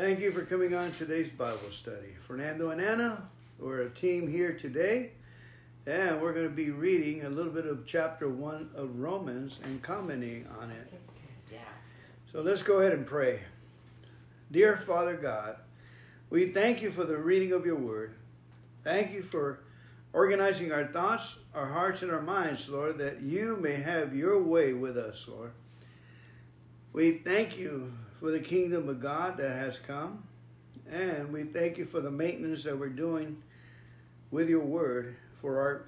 [0.00, 2.14] Thank you for coming on today's Bible study.
[2.26, 3.22] Fernando and Anna,
[3.58, 5.10] we're a team here today,
[5.86, 9.82] and we're going to be reading a little bit of chapter 1 of Romans and
[9.82, 10.90] commenting on it.
[11.52, 11.58] Yeah.
[12.32, 13.40] So let's go ahead and pray.
[14.50, 15.56] Dear Father God,
[16.30, 18.14] we thank you for the reading of your word.
[18.82, 19.60] Thank you for
[20.14, 24.72] organizing our thoughts, our hearts, and our minds, Lord, that you may have your way
[24.72, 25.52] with us, Lord.
[26.94, 30.22] We thank you for the kingdom of God that has come,
[30.90, 33.42] and we thank you for the maintenance that we're doing
[34.30, 35.86] with your word for our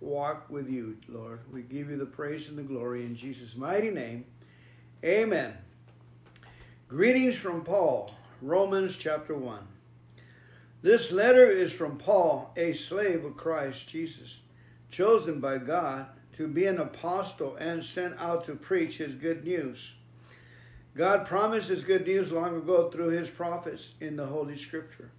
[0.00, 1.40] walk with you, Lord.
[1.52, 4.24] We give you the praise and the glory in Jesus' mighty name.
[5.04, 5.54] Amen.
[6.86, 9.58] Greetings from Paul, Romans chapter 1.
[10.82, 14.38] This letter is from Paul, a slave of Christ Jesus,
[14.92, 19.94] chosen by God to be an apostle and sent out to preach his good news.
[20.96, 25.10] God promised his good news long ago through his prophets in the Holy Scripture.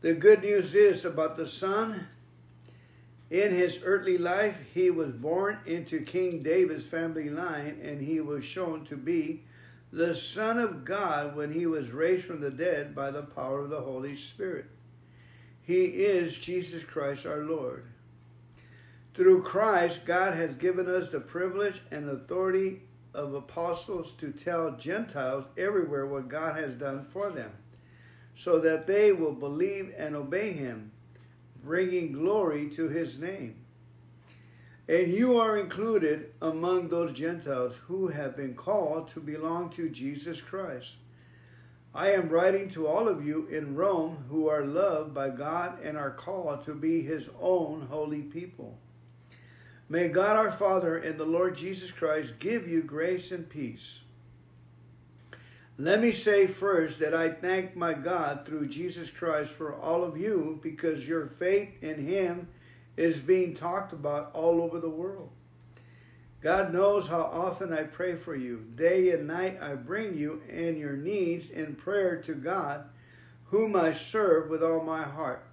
[0.00, 2.08] The good news is about the Son.
[3.30, 8.44] In his earthly life, he was born into King David's family line, and he was
[8.44, 9.42] shown to be
[9.92, 13.70] the Son of God when he was raised from the dead by the power of
[13.70, 14.66] the Holy Spirit.
[15.62, 17.84] He is Jesus Christ our Lord.
[19.14, 22.80] Through Christ, God has given us the privilege and authority
[23.14, 27.50] of apostles to tell Gentiles everywhere what God has done for them,
[28.34, 30.90] so that they will believe and obey him,
[31.62, 33.56] bringing glory to his name.
[34.88, 40.40] And you are included among those Gentiles who have been called to belong to Jesus
[40.40, 40.96] Christ.
[41.94, 45.96] I am writing to all of you in Rome who are loved by God and
[45.96, 48.78] are called to be his own holy people.
[49.92, 53.98] May God our Father and the Lord Jesus Christ give you grace and peace.
[55.76, 60.16] Let me say first that I thank my God through Jesus Christ for all of
[60.16, 62.48] you because your faith in him
[62.96, 65.28] is being talked about all over the world.
[66.40, 68.64] God knows how often I pray for you.
[68.76, 72.84] Day and night I bring you and your needs in prayer to God,
[73.44, 75.44] whom I serve with all my heart.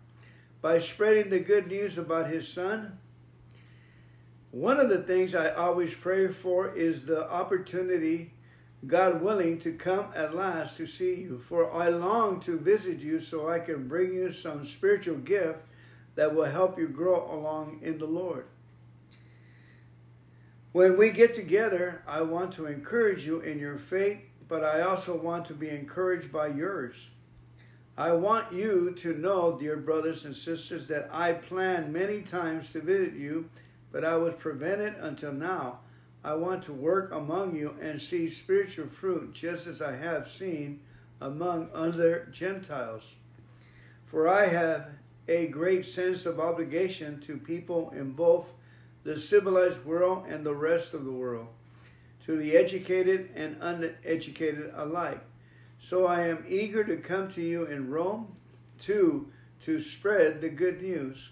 [0.61, 2.98] By spreading the good news about his Son,
[4.51, 8.33] one of the things I always pray for is the opportunity,
[8.87, 11.41] God willing, to come at last to see you.
[11.47, 15.59] For I long to visit you so I can bring you some spiritual gift
[16.15, 18.45] that will help you grow along in the Lord.
[20.71, 25.15] When we get together, I want to encourage you in your faith, but I also
[25.15, 27.11] want to be encouraged by yours.
[27.97, 32.81] I want you to know, dear brothers and sisters, that I plan many times to
[32.81, 33.49] visit you
[33.91, 35.79] but I was prevented until now.
[36.23, 40.81] I want to work among you and see spiritual fruit just as I have seen
[41.21, 43.03] among other Gentiles.
[44.07, 44.87] For I have
[45.27, 48.47] a great sense of obligation to people in both
[49.03, 51.47] the civilized world and the rest of the world,
[52.25, 55.21] to the educated and uneducated alike.
[55.81, 58.27] So I am eager to come to you in Rome,
[58.81, 59.27] too,
[59.65, 61.29] to spread the good news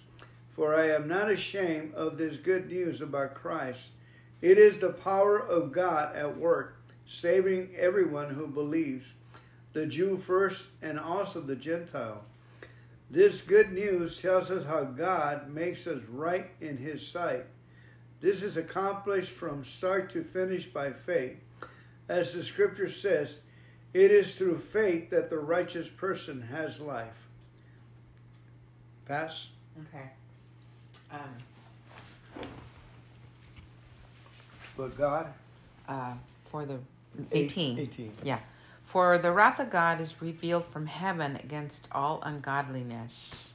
[0.57, 3.91] for I am not ashamed of this good news about Christ.
[4.41, 9.06] It is the power of God at work, saving everyone who believes,
[9.73, 12.23] the Jew first and also the Gentile.
[13.12, 17.45] This good news tells us how God makes us right in His sight.
[18.19, 21.38] This is accomplished from start to finish by faith.
[22.09, 23.41] As the scripture says,
[23.94, 27.28] it is through faith that the righteous person has life.
[29.06, 29.50] Pass.
[29.79, 30.09] Okay.
[31.12, 32.47] Um,
[34.75, 35.34] but God?
[35.88, 36.13] Uh,
[36.51, 36.79] for the
[37.31, 37.79] 18.
[37.79, 38.13] 18.
[38.23, 38.40] Yeah.
[38.85, 43.51] For the wrath of God is revealed from heaven against all ungodliness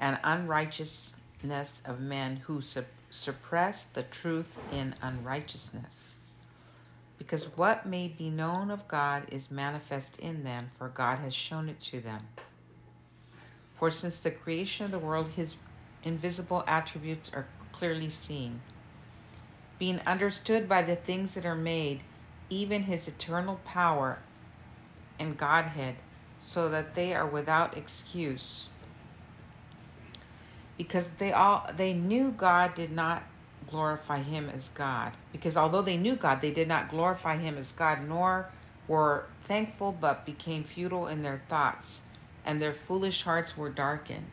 [0.00, 2.60] and unrighteousness of men who
[3.10, 6.14] suppress the truth in unrighteousness.
[7.18, 11.68] Because what may be known of God is manifest in them, for God has shown
[11.68, 12.20] it to them.
[13.78, 15.54] For since the creation of the world, his
[16.06, 18.60] invisible attributes are clearly seen,
[19.78, 22.00] being understood by the things that are made,
[22.48, 24.18] even his eternal power
[25.18, 25.96] and Godhead,
[26.40, 28.68] so that they are without excuse.
[30.78, 33.24] Because they all they knew God did not
[33.68, 35.12] glorify him as God.
[35.32, 38.48] Because although they knew God, they did not glorify him as God, nor
[38.86, 42.00] were thankful, but became futile in their thoughts,
[42.44, 44.30] and their foolish hearts were darkened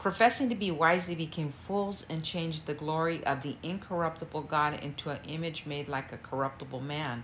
[0.00, 4.80] professing to be wise, they became fools and changed the glory of the incorruptible God
[4.82, 7.22] into an image made like a corruptible man,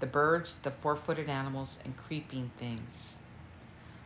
[0.00, 3.14] the birds, the four footed animals, and creeping things.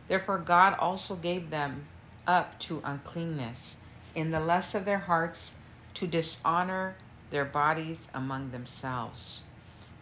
[0.07, 1.85] Therefore, God also gave them
[2.25, 3.75] up to uncleanness
[4.15, 5.55] in the lust of their hearts
[5.95, 6.95] to dishonor
[7.29, 9.41] their bodies among themselves,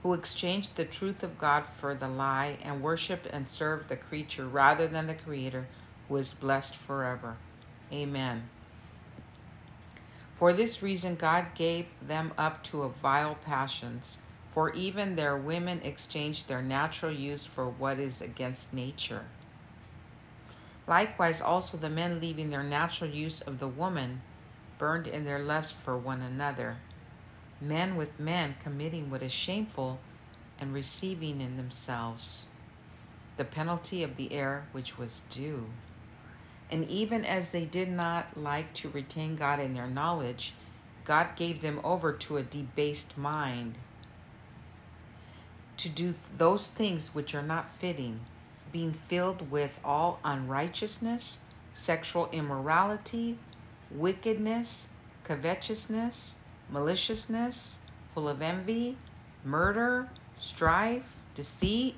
[0.04, 4.46] who exchanged the truth of God for the lie and worshiped and served the creature
[4.48, 5.66] rather than the Creator,
[6.07, 7.38] who is blessed forever.
[7.92, 8.50] Amen.
[10.38, 14.18] For this reason, God gave them up to vile passions
[14.56, 19.26] for even their women exchanged their natural use for what is against nature.
[20.88, 24.22] Likewise, also the men leaving their natural use of the woman
[24.78, 26.78] burned in their lust for one another,
[27.60, 30.00] men with men committing what is shameful
[30.58, 32.44] and receiving in themselves
[33.36, 35.66] the penalty of the error which was due.
[36.72, 40.54] And even as they did not like to retain God in their knowledge,
[41.06, 43.76] God gave them over to a debased mind
[45.78, 48.20] to do those things which are not fitting,
[48.72, 51.38] being filled with all unrighteousness,
[51.74, 53.38] sexual immorality,
[53.92, 54.88] wickedness,
[55.24, 56.36] covetousness,
[56.70, 57.78] maliciousness,
[58.14, 58.98] full of envy,
[59.44, 61.04] murder, strife,
[61.36, 61.96] deceit,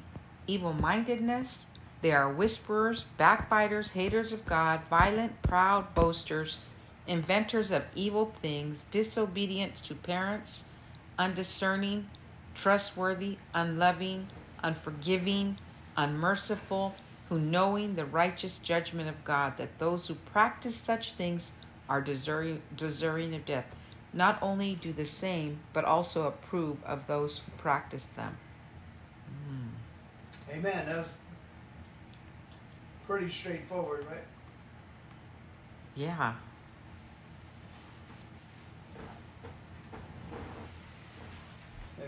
[0.48, 1.66] evil mindedness.
[2.02, 6.60] They are whisperers, backbiters, haters of God, violent, proud, boasters,
[7.08, 10.64] inventors of evil things, disobedient to parents,
[11.18, 12.10] undiscerning
[12.58, 14.30] trustworthy, unloving,
[14.64, 15.60] unforgiving,
[15.96, 16.96] unmerciful,
[17.30, 21.52] who knowing the righteous judgment of God, that those who practice such things
[21.88, 22.62] are deserving,
[23.34, 23.66] of death,
[24.14, 28.38] not only do the same, but also approve of those who practice them.
[30.50, 31.06] Amen.
[33.08, 34.24] That's pretty straightforward, right?
[35.96, 36.34] Yeah.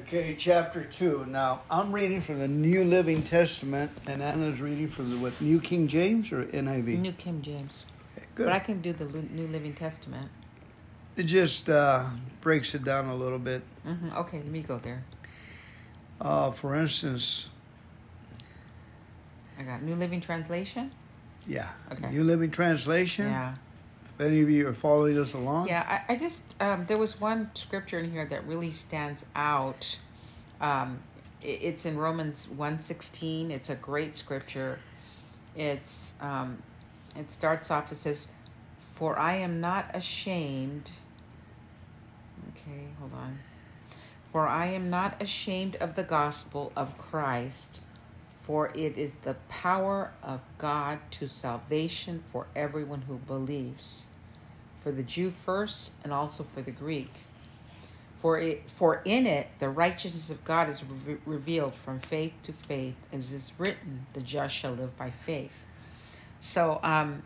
[0.01, 1.25] Okay, chapter 2.
[1.27, 5.59] Now, I'm reading from the New Living Testament, and Anna's reading from the what, New
[5.59, 6.99] King James or NIV?
[6.99, 7.85] New King James.
[8.17, 8.45] Okay, good.
[8.45, 10.29] But I can do the New Living Testament.
[11.15, 12.09] It just uh,
[12.41, 13.61] breaks it down a little bit.
[13.85, 14.17] Mm-hmm.
[14.17, 15.03] Okay, let me go there.
[16.19, 17.49] Uh, for instance,
[19.59, 20.91] I got New Living Translation.
[21.45, 21.69] Yeah.
[21.91, 22.09] Okay.
[22.11, 23.27] New Living Translation.
[23.27, 23.55] Yeah.
[24.05, 25.67] If any of you are following us along.
[25.67, 29.97] Yeah, I, I just um, there was one scripture in here that really stands out.
[30.61, 30.99] Um,
[31.41, 33.51] it, it's in Romans one sixteen.
[33.51, 34.79] It's a great scripture.
[35.55, 36.61] It's um,
[37.15, 37.91] it starts off.
[37.91, 38.29] It says,
[38.95, 40.91] "For I am not ashamed."
[42.55, 43.39] Okay, hold on.
[44.31, 47.79] For I am not ashamed of the gospel of Christ,
[48.49, 54.07] for it is the power of God to salvation for everyone who believes
[54.81, 57.11] for the Jew first and also for the Greek.
[58.23, 62.53] For it, for in it the righteousness of God is re- revealed from faith to
[62.67, 65.53] faith, as is written, "The just shall live by faith."
[66.41, 67.21] So, um,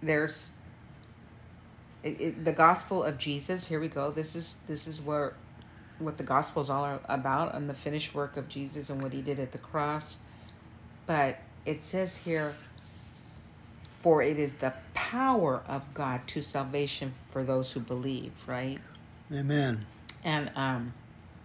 [0.00, 0.52] there's
[2.02, 3.66] it, it, the gospel of Jesus.
[3.66, 4.10] Here we go.
[4.10, 5.34] This is this is where
[5.98, 9.22] what the gospel is all about, and the finished work of Jesus and what He
[9.22, 10.18] did at the cross.
[11.06, 12.54] But it says here
[14.04, 18.78] for it is the power of God to salvation for those who believe, right?
[19.32, 19.86] Amen.
[20.22, 20.92] And um,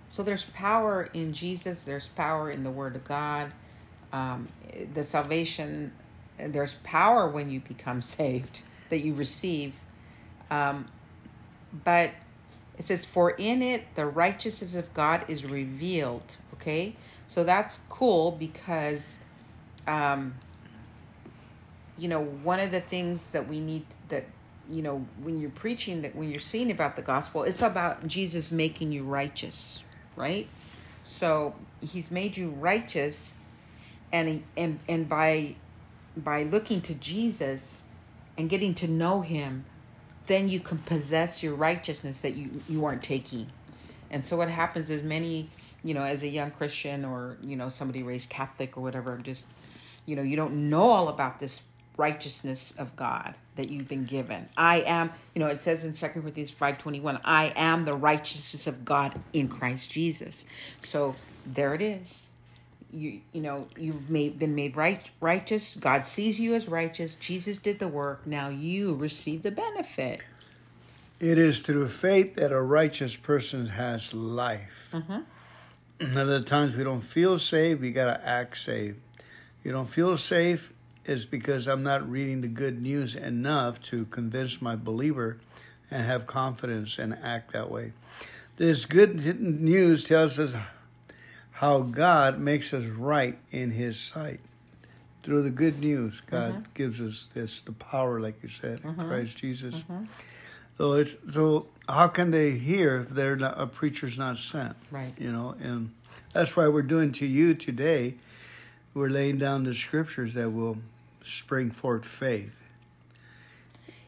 [0.10, 3.54] so there's power in Jesus, there's power in the Word of God.
[4.12, 4.50] Um,
[4.94, 5.94] the salvation,
[6.38, 9.73] there's power when you become saved that you receive.
[10.52, 10.90] Um,
[11.85, 12.12] but
[12.80, 16.38] it says, For in it the righteousness of God is revealed.
[16.56, 16.95] Okay?
[17.28, 19.19] So that's cool because.
[19.88, 20.36] Um,
[22.00, 24.26] you know, one of the things that we need that,
[24.69, 28.52] you know, when you're preaching, that when you're saying about the gospel, it's about Jesus
[28.52, 29.83] making you righteous,
[30.16, 30.48] right?
[31.04, 33.33] So he's made you righteous,
[34.14, 35.56] and and and by
[36.18, 37.83] by looking to Jesus
[38.38, 39.66] and getting to know him,
[40.30, 43.52] then you can possess your righteousness that you you aren't taking.
[44.12, 45.50] And so what happens is many,
[45.83, 49.45] you know, as a young Christian or you know somebody raised Catholic or whatever, just
[50.06, 51.62] you know you don't know all about this
[51.98, 54.48] righteousness of God that you've been given.
[54.56, 58.86] I am, you know, it says in Second Corinthians 5:21, I am the righteousness of
[58.86, 60.45] God in Christ Jesus.
[60.83, 62.30] So there it is.
[62.92, 65.76] You you know, you've made been made right righteous.
[65.80, 67.16] God sees you as righteous.
[67.16, 68.26] Jesus did the work.
[68.26, 70.22] Now you receive the benefit.
[71.19, 74.90] It is through faith that a righteous person has life.
[74.94, 76.44] Mm-hmm.
[76.46, 78.98] Times we don't feel saved, we got to act saved.
[79.66, 80.72] You don't feel safe,
[81.04, 85.40] is because I'm not reading the good news enough to convince my believer
[85.92, 87.92] and have confidence and act that way.
[88.56, 90.54] This good news tells us
[91.59, 94.39] how God makes us right in His sight.
[95.23, 96.63] Through the good news, God Mm-hmm.
[96.73, 99.07] gives us this the power, like you said, in Mhm.
[99.09, 99.75] Christ Jesus.
[99.75, 100.07] Mhm.
[100.78, 104.78] So it's so how can they hear if they're not, a preacher's not sent?
[104.89, 105.13] Right.
[105.19, 105.94] You know, and
[106.33, 108.16] that's why we're doing to you today.
[108.94, 110.78] We're laying down the scriptures that will
[111.25, 112.56] spring forth faith.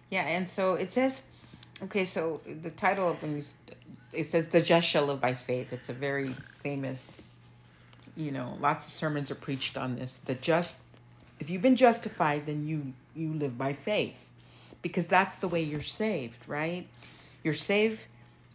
[0.09, 1.21] Yeah, and so it says,
[1.83, 3.43] okay, so the title of when you,
[4.13, 7.30] it says, "The just shall live by faith." It's a very famous,
[8.15, 10.19] you know, lots of sermons are preached on this.
[10.25, 10.77] that just,
[11.39, 14.29] if you've been justified, then you you live by faith,
[14.81, 16.87] because that's the way you're saved, right?
[17.43, 17.99] You're saved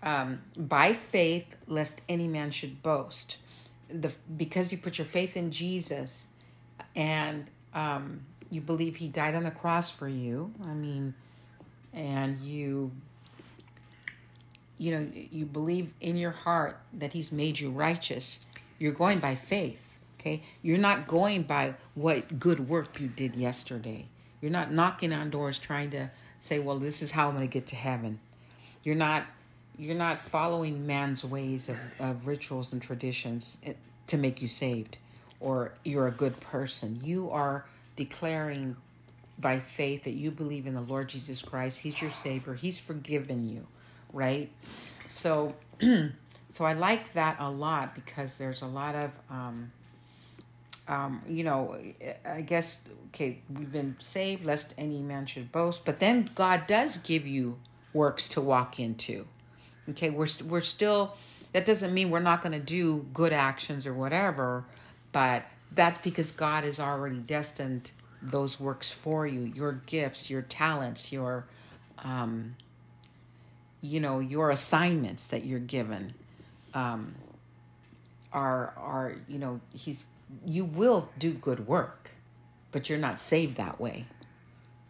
[0.02, 3.36] um, by faith, lest any man should boast.
[3.90, 6.26] The because you put your faith in Jesus,
[6.94, 8.20] and um,
[8.50, 10.52] you believe He died on the cross for you.
[10.64, 11.14] I mean
[11.96, 12.92] and you
[14.78, 18.40] you know you believe in your heart that he's made you righteous
[18.78, 19.80] you're going by faith
[20.18, 24.06] okay you're not going by what good work you did yesterday
[24.40, 27.52] you're not knocking on doors trying to say well this is how i'm going to
[27.52, 28.18] get to heaven
[28.82, 29.24] you're not
[29.78, 33.72] you're not following man's ways of, of rituals and traditions eh,
[34.06, 34.98] to make you saved
[35.40, 37.64] or you're a good person you are
[37.96, 38.76] declaring
[39.38, 41.78] by faith that you believe in the Lord Jesus Christ.
[41.78, 42.54] He's your Savior.
[42.54, 43.66] He's forgiven you,
[44.12, 44.50] right?
[45.04, 45.54] So,
[46.56, 49.70] so I like that a lot because there's a lot of, um,
[50.88, 51.76] um, you know,
[52.24, 56.96] I guess okay, we've been saved lest any man should boast, but then God does
[56.96, 57.58] give you
[57.92, 59.26] works to walk into.
[59.90, 61.18] Okay, we're we're still.
[61.52, 64.64] That doesn't mean we're not going to do good actions or whatever,
[65.12, 67.90] but that's because God has already destined
[68.22, 71.46] those works for you your gifts your talents your
[71.98, 72.56] um
[73.82, 76.14] you know your assignments that you're given
[76.76, 77.14] um
[78.32, 80.04] are are you know he's
[80.44, 82.10] you will do good work
[82.70, 84.04] but you're not saved that way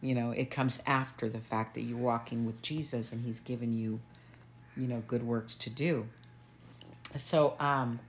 [0.01, 3.73] you know it comes after the fact that you're walking with Jesus and he's given
[3.73, 4.01] you
[4.77, 6.07] you know good works to do
[7.17, 8.01] so um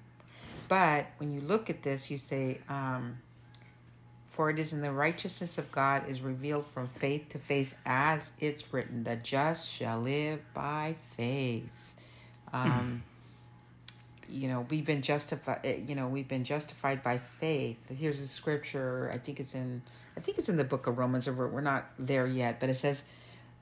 [0.68, 3.18] but when you look at this you say um
[4.38, 8.30] for it is in the righteousness of God is revealed from faith to faith, as
[8.40, 11.64] it's written, the just shall live by faith.
[12.54, 13.02] Um,
[14.30, 15.60] you know, we've been justified.
[15.64, 17.78] Eh, you know, we've been justified by faith.
[17.90, 19.12] Here's a scripture.
[19.14, 19.82] I think it's in.
[20.16, 21.28] I think it's in the book of Romans.
[21.28, 23.04] Or we're, we're not there yet, but it says,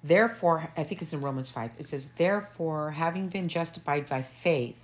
[0.03, 1.71] "Therefore, I think it's in Romans five.
[1.79, 4.77] It says, therefore, having been justified by faith,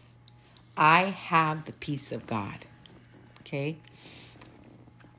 [0.76, 2.66] I have the peace of God."
[3.42, 3.78] Okay.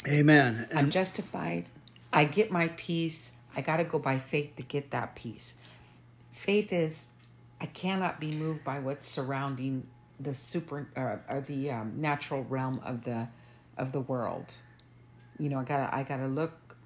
[0.06, 0.66] Amen.
[0.74, 1.70] I'm justified.
[2.12, 3.30] I get my peace.
[3.54, 5.54] I got to go by faith to get that peace.
[6.32, 7.06] Faith is,
[7.60, 9.86] I cannot be moved by what's surrounding
[10.22, 13.28] the super uh, or the um, natural realm of the
[13.76, 14.54] of the world.
[15.38, 16.76] You know, I gotta I gotta look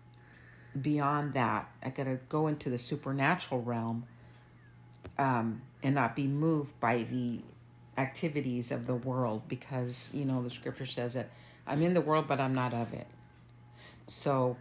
[0.81, 1.71] beyond that.
[1.83, 4.05] I gotta go into the supernatural realm,
[5.19, 7.41] um, and not be moved by the
[7.99, 11.31] activities of the world because you know the scripture says that
[11.67, 13.07] I'm in the world, but I'm not of it.
[14.07, 14.57] So,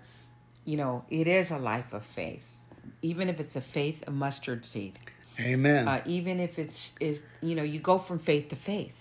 [0.63, 2.43] you know, it is a life of faith,
[3.01, 4.97] even if it's a faith of mustard seed.
[5.39, 5.87] Amen.
[5.87, 8.95] Uh, even if it's is you know you go from faith to faith.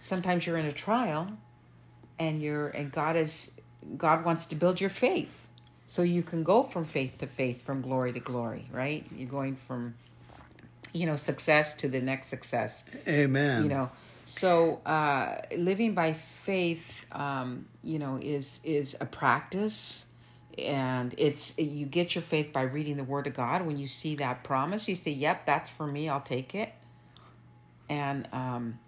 [0.00, 1.28] Sometimes you're in a trial,
[2.18, 3.50] and you're and God is
[3.96, 5.46] God wants to build your faith,
[5.86, 8.68] so you can go from faith to faith, from glory to glory.
[8.72, 9.06] Right?
[9.14, 9.94] You're going from
[10.96, 13.62] you know success to the next success amen.
[13.62, 13.90] you know
[14.24, 20.05] so uh living by faith um you know is is a practice
[20.58, 23.66] and it's you get your faith by reading the word of god.
[23.66, 26.08] When you see that promise you say yep that's for me.
[26.08, 26.72] I'll take it.
[27.88, 28.78] And um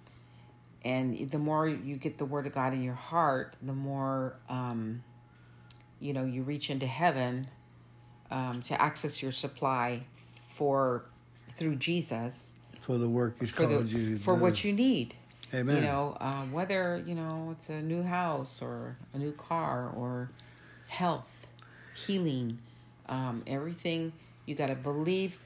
[0.84, 5.02] and the more you get the word of god in your heart the more um
[6.00, 7.48] you know you reach into heaven
[8.30, 10.00] um to access your supply
[10.54, 11.04] for
[11.56, 15.14] through jesus for the work He's for called the you for what you need.
[15.54, 15.76] Amen.
[15.76, 20.30] you know um, whether you know it's a new house or a new car or
[20.86, 21.37] health
[22.06, 22.58] healing
[23.08, 24.12] um, everything
[24.46, 25.36] you got to believe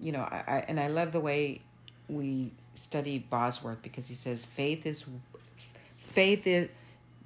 [0.00, 1.60] you know I, I and i love the way
[2.08, 5.04] we study bosworth because he says faith is
[6.12, 6.68] faith is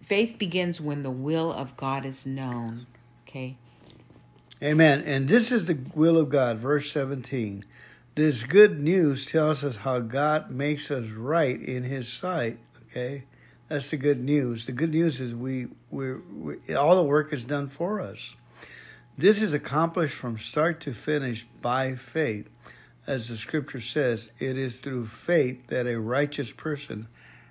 [0.02, 2.86] faith begins when the will of god is known
[3.26, 3.56] okay
[4.62, 5.02] Amen.
[5.02, 7.62] And this is the will of God, verse 17.
[8.14, 12.58] This good news tells us how God makes us right in His sight.
[12.90, 13.24] Okay,
[13.68, 14.64] that's the good news.
[14.64, 18.34] The good news is we we we all the work is done for us.
[19.18, 22.48] This is accomplished from start to finish by faith.
[23.06, 27.06] as the scripture says, it is through faith that a righteous person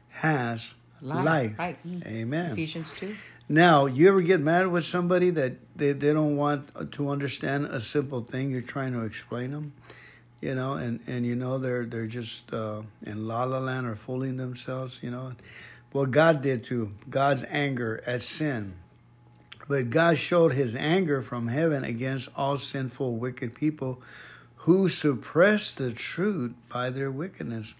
[0.09, 1.25] has life.
[1.25, 1.53] life.
[1.57, 1.87] Right.
[1.87, 2.05] Mm.
[2.05, 2.51] Amen.
[2.51, 3.15] Ephesians 2.
[3.47, 7.79] Now, you ever get mad with somebody that they, they don't want to understand a
[7.79, 9.73] simple thing you're trying to explain them?
[10.41, 13.95] You know, and, and you know they're they're just uh, in la la land or
[13.95, 15.33] fooling themselves, you know.
[15.91, 18.73] What God did to God's anger at sin.
[19.67, 24.01] But God showed his anger from heaven against all sinful, wicked people
[24.57, 27.73] who suppress the truth by their wickedness.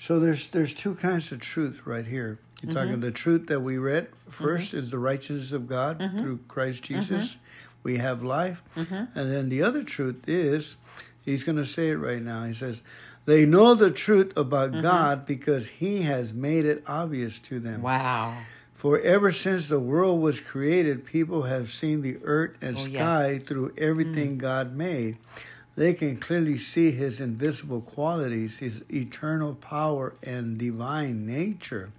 [0.00, 2.38] So there's there's two kinds of truth right here.
[2.62, 2.78] You're mm-hmm.
[2.78, 4.78] talking the truth that we read 1st mm-hmm.
[4.78, 6.22] is the righteousness of God mm-hmm.
[6.22, 7.28] through Christ Jesus.
[7.28, 7.38] Mm-hmm.
[7.84, 8.62] We have life.
[8.76, 9.18] Mm-hmm.
[9.18, 10.76] And then the other truth is,
[11.24, 12.44] he's going to say it right now.
[12.44, 12.82] He says,
[13.26, 14.82] they know the truth about mm-hmm.
[14.82, 17.82] God because he has made it obvious to them.
[17.82, 18.36] Wow.
[18.78, 23.32] For ever since the world was created, people have seen the earth and oh, sky
[23.32, 23.42] yes.
[23.42, 24.38] through everything mm.
[24.38, 25.18] God made
[25.78, 31.92] they can clearly see his invisible qualities, his eternal power and divine nature.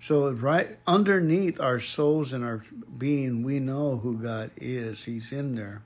[0.00, 2.62] So, right underneath our souls and our
[2.96, 5.04] being, we know who God is.
[5.04, 5.82] He's in there.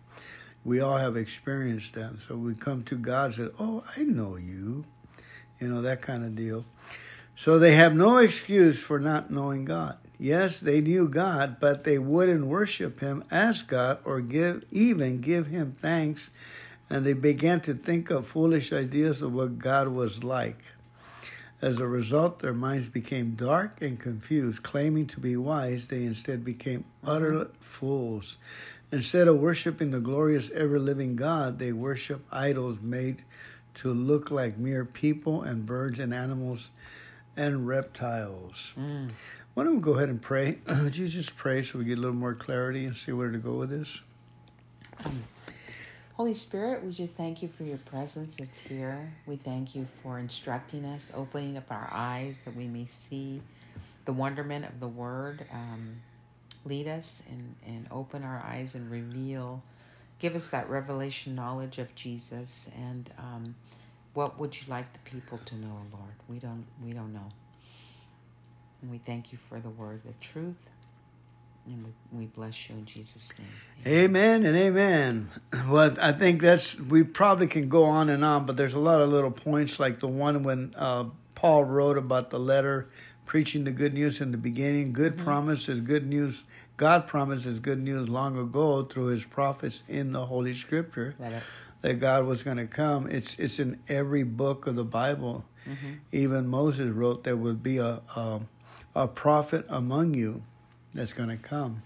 [0.64, 2.12] We all have experienced that.
[2.28, 4.84] So we come to God and say, Oh, I know you.
[5.58, 6.64] You know, that kind of deal.
[7.34, 9.98] So they have no excuse for not knowing God.
[10.22, 15.48] Yes, they knew God, but they wouldn't worship him as God or give even give
[15.48, 16.30] him thanks
[16.88, 20.58] and they began to think of foolish ideas of what God was like.
[21.60, 24.62] As a result, their minds became dark and confused.
[24.62, 28.36] Claiming to be wise, they instead became utter fools.
[28.92, 33.24] Instead of worshiping the glorious, ever living God, they worship idols made
[33.76, 36.70] to look like mere people and birds and animals
[37.36, 38.74] and reptiles.
[38.78, 39.10] Mm.
[39.54, 40.58] Why don't we go ahead and pray?
[40.66, 43.38] Would you just pray so we get a little more clarity and see where to
[43.38, 44.00] go with this?
[46.14, 49.12] Holy Spirit, we just thank you for your presence that's here.
[49.26, 53.42] We thank you for instructing us, opening up our eyes that we may see
[54.06, 55.44] the wonderment of the Word.
[55.52, 55.96] Um,
[56.64, 59.62] lead us and, and open our eyes and reveal,
[60.18, 62.68] give us that revelation knowledge of Jesus.
[62.76, 63.54] And um,
[64.14, 66.14] what would you like the people to know, Lord?
[66.28, 67.28] We don't we don't know.
[68.82, 70.70] And we thank you for the Word, the truth
[71.66, 73.48] and we, we bless you in Jesus' name.
[73.86, 74.44] Amen.
[74.44, 75.30] amen and amen.
[75.68, 79.00] Well, I think that's, we probably can go on and on, but there's a lot
[79.00, 82.88] of little points like the one when uh, Paul wrote about the letter
[83.26, 84.92] preaching the good news in the beginning.
[84.92, 85.24] Good mm-hmm.
[85.24, 86.42] promise is good news.
[86.76, 91.14] God promises good news long ago through his prophets in the Holy Scripture
[91.82, 93.08] that God was going to come.
[93.08, 95.44] It's it's in every book of the Bible.
[95.68, 95.92] Mm-hmm.
[96.10, 98.40] Even Moses wrote there would be a, a
[98.94, 100.42] a prophet among you
[100.94, 101.82] that's going to come.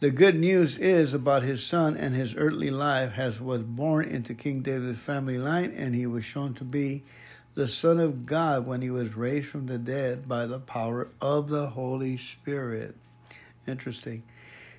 [0.00, 4.34] The good news is about his son and his earthly life has was born into
[4.34, 7.02] King David's family line and he was shown to be
[7.54, 11.48] the son of God when he was raised from the dead by the power of
[11.48, 12.94] the Holy Spirit.
[13.66, 14.22] Interesting.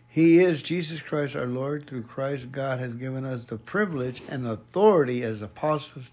[0.07, 1.87] He is Jesus Christ our Lord.
[1.87, 6.11] Through Christ, God has given us the privilege and authority as apostles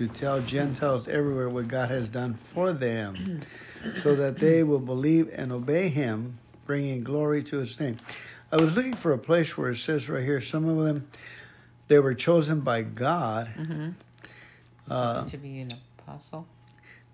[0.00, 3.42] to tell Gentiles everywhere what God has done for them
[4.02, 7.98] so that they will believe and obey him bringing glory to his name.
[8.50, 11.06] I was looking for a place where it says right here, some of them,
[11.88, 13.50] they were chosen by God.
[13.58, 13.90] Mm-hmm.
[14.90, 16.46] Uh, to be an apostle?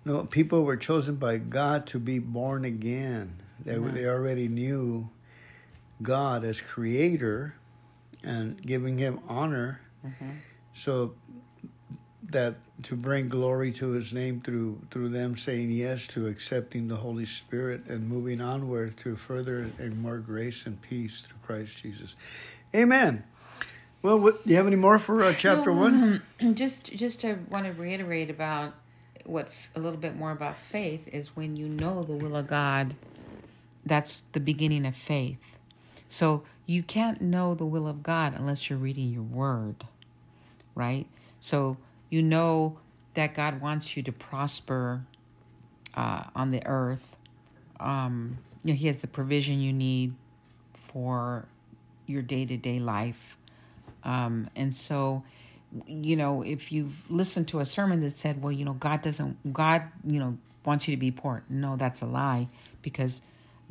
[0.05, 3.33] No, people were chosen by God to be born again.
[3.65, 3.93] They, mm-hmm.
[3.93, 5.09] they already knew
[6.01, 7.53] God as creator
[8.23, 9.81] and giving him honor.
[10.05, 10.29] Mm-hmm.
[10.73, 11.15] So
[12.31, 16.95] that to bring glory to his name through through them saying yes to accepting the
[16.95, 22.15] Holy Spirit and moving onward to further and more grace and peace through Christ Jesus.
[22.75, 23.23] Amen.
[24.01, 26.21] Well, what, do you have any more for uh, chapter no, one?
[26.53, 28.73] Just just to want to reiterate about
[29.25, 32.95] what a little bit more about faith is when you know the will of God.
[33.85, 35.39] That's the beginning of faith.
[36.09, 39.85] So you can't know the will of God unless you're reading your word,
[40.75, 41.07] right?
[41.39, 41.77] So
[42.09, 42.77] you know
[43.13, 45.01] that God wants you to prosper
[45.95, 47.03] uh, on the earth.
[47.79, 50.13] Um, you know, He has the provision you need
[50.91, 51.45] for
[52.05, 53.37] your day to day life.
[54.03, 55.23] Um, and so,
[55.85, 59.53] you know, if you've listened to a sermon that said, well, you know, God doesn't,
[59.53, 61.43] God, you know, wants you to be poor.
[61.49, 62.47] No, that's a lie
[62.81, 63.21] because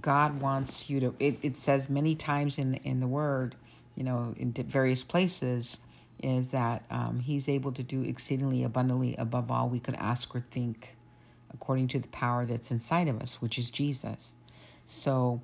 [0.00, 3.54] God wants you to, it, it says many times in, in the word,
[3.94, 5.78] you know, in various places,
[6.22, 10.44] is that um, he's able to do exceedingly abundantly above all we could ask or
[10.50, 10.96] think
[11.52, 14.34] according to the power that's inside of us, which is Jesus.
[14.86, 15.40] So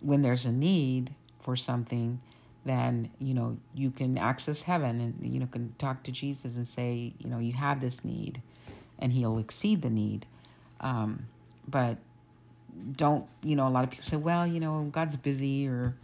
[0.00, 2.20] when there's a need for something,
[2.64, 6.66] then you know you can access heaven and you know can talk to Jesus and
[6.66, 8.40] say you know you have this need,
[8.98, 10.26] and He'll exceed the need.
[10.80, 11.26] Um,
[11.66, 11.98] but
[12.92, 15.94] don't you know a lot of people say well you know God's busy or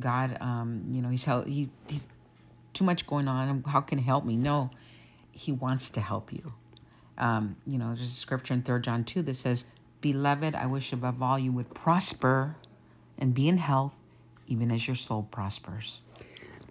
[0.00, 2.00] God um, you know he's he he's
[2.78, 4.70] too much going on how can he help me no
[5.32, 6.52] he wants to help you
[7.18, 9.64] um, you know there's a scripture in third John 2 that says
[10.00, 12.56] beloved I wish above all you would prosper
[13.18, 13.94] and be in health
[14.46, 16.00] even as your soul prospers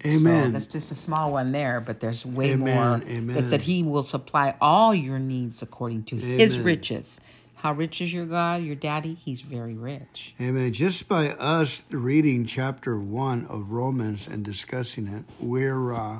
[0.04, 0.46] Amen.
[0.46, 2.74] So that's just a small one there, but there's way Amen.
[2.74, 3.02] more.
[3.08, 3.36] Amen.
[3.36, 6.66] It's that He will supply all your needs according to His Amen.
[6.66, 7.20] riches.
[7.58, 9.14] How rich is your God, your daddy?
[9.14, 10.32] He's very rich.
[10.40, 10.72] Amen.
[10.72, 16.18] Just by us reading chapter one of Romans and discussing it, we're uh,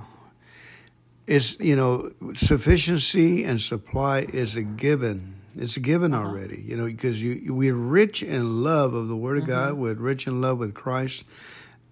[1.29, 5.37] it's you know sufficiency and supply is a given.
[5.57, 6.27] It's a given Uh-huh.
[6.27, 6.64] already.
[6.66, 9.72] You know because you we're rich in love of the Word of God.
[9.72, 9.81] Mm-hmm.
[9.81, 11.24] We're rich in love with Christ,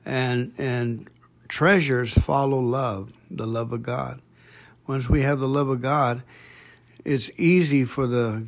[0.05, 1.09] and and
[1.49, 4.21] treasures follow love, the love of God.
[4.89, 6.23] Once we have the love of God,
[7.05, 8.47] it's easy for the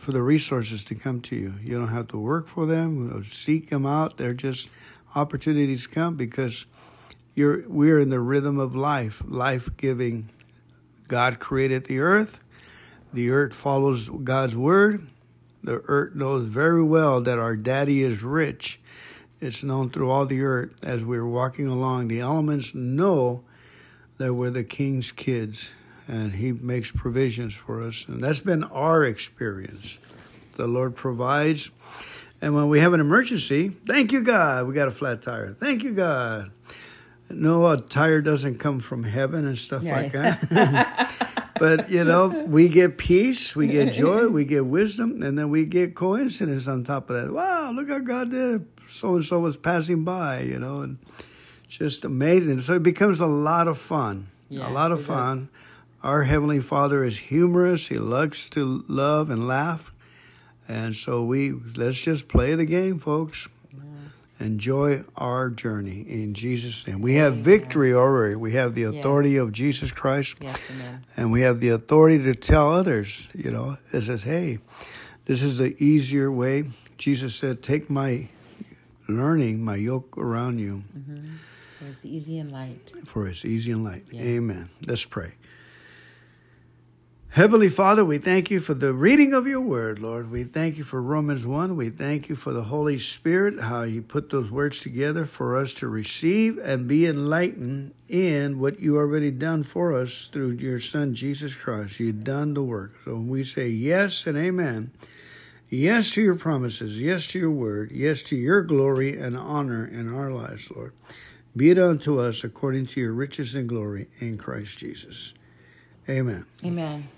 [0.00, 1.54] for the resources to come to you.
[1.62, 4.16] You don't have to work for them, seek them out.
[4.16, 4.68] They're just
[5.14, 6.64] opportunities come because
[7.34, 10.28] you're we're in the rhythm of life, life giving.
[11.06, 12.40] God created the earth.
[13.12, 15.06] The earth follows God's word.
[15.64, 18.80] The earth knows very well that our daddy is rich.
[19.40, 22.08] It's known through all the earth as we're walking along.
[22.08, 23.42] The elements know
[24.16, 25.72] that we're the king's kids
[26.10, 28.04] and he makes provisions for us.
[28.08, 29.96] And that's been our experience.
[30.56, 31.70] The Lord provides.
[32.42, 35.54] And when we have an emergency, thank you, God, we got a flat tire.
[35.60, 36.50] Thank you, God.
[37.28, 40.00] No, a tire doesn't come from heaven and stuff Yeah.
[40.00, 41.10] like that.
[41.60, 45.64] but, you know, we get peace, we get joy, we get wisdom, and then we
[45.64, 47.32] get coincidence on top of that.
[47.32, 48.66] Wow, look how God did.
[48.88, 50.98] So and so was passing by, you know, and
[51.68, 52.62] just amazing.
[52.62, 54.26] So it becomes a lot of fun.
[54.48, 55.48] Yeah, a lot of fun.
[56.02, 57.88] Our Heavenly Father is humorous.
[57.88, 59.92] He likes to love and laugh.
[60.66, 63.48] And so we let's just play the game, folks.
[64.38, 67.02] Enjoy our journey in Jesus' name.
[67.02, 67.44] We have Amen.
[67.44, 68.36] victory already.
[68.36, 68.94] We have the Yes.
[68.94, 70.58] authority of Jesus Christ, Yes,
[71.16, 73.28] and we have the authority to tell others.
[73.34, 74.58] You know, it says, "Hey,
[75.26, 76.64] this is the easier way."
[76.96, 78.28] Jesus said, "Take my
[79.08, 81.34] learning, my yoke around you, hmm
[81.82, 82.94] It's easy and light.
[83.04, 84.22] for it's easy and light." Yeah.
[84.22, 84.70] Amen.
[84.86, 85.32] Let's pray.
[87.32, 90.32] Heavenly Father, we thank you for the reading of your word, Lord.
[90.32, 91.76] We thank you for Romans 1.
[91.76, 95.72] We thank you for the Holy Spirit, how you put those words together for us
[95.74, 101.14] to receive and be enlightened in what you already done for us through your Son,
[101.14, 102.00] Jesus Christ.
[102.00, 102.94] You've done the work.
[103.04, 104.90] So we say yes and amen,
[105.68, 110.12] yes to your promises, yes to your word, yes to your glory and honor in
[110.12, 110.94] our lives, Lord.
[111.56, 115.32] Be it unto us according to your riches and glory in Christ Jesus.
[116.08, 116.44] Amen.
[116.64, 117.08] Amen.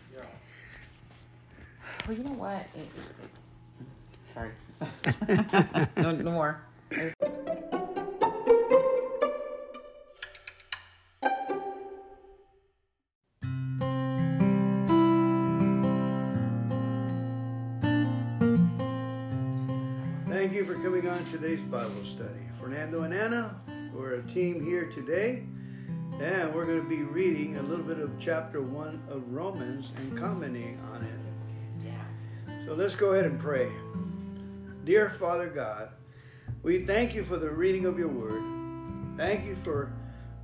[2.07, 2.67] Well, you know what?
[2.75, 4.53] It- it- sorry.
[5.97, 6.61] no, no more.
[20.29, 22.29] Thank you for coming on today's Bible study.
[22.61, 23.61] Fernando and Anna,
[23.95, 25.45] we're a team here today,
[26.21, 30.19] and we're going to be reading a little bit of chapter 1 of Romans and
[30.19, 31.22] commenting on it.
[32.73, 33.71] So let's go ahead and pray.
[34.87, 35.91] Dear Father God,
[36.63, 38.43] we thank you for the reading of your word.
[39.19, 39.93] Thank you for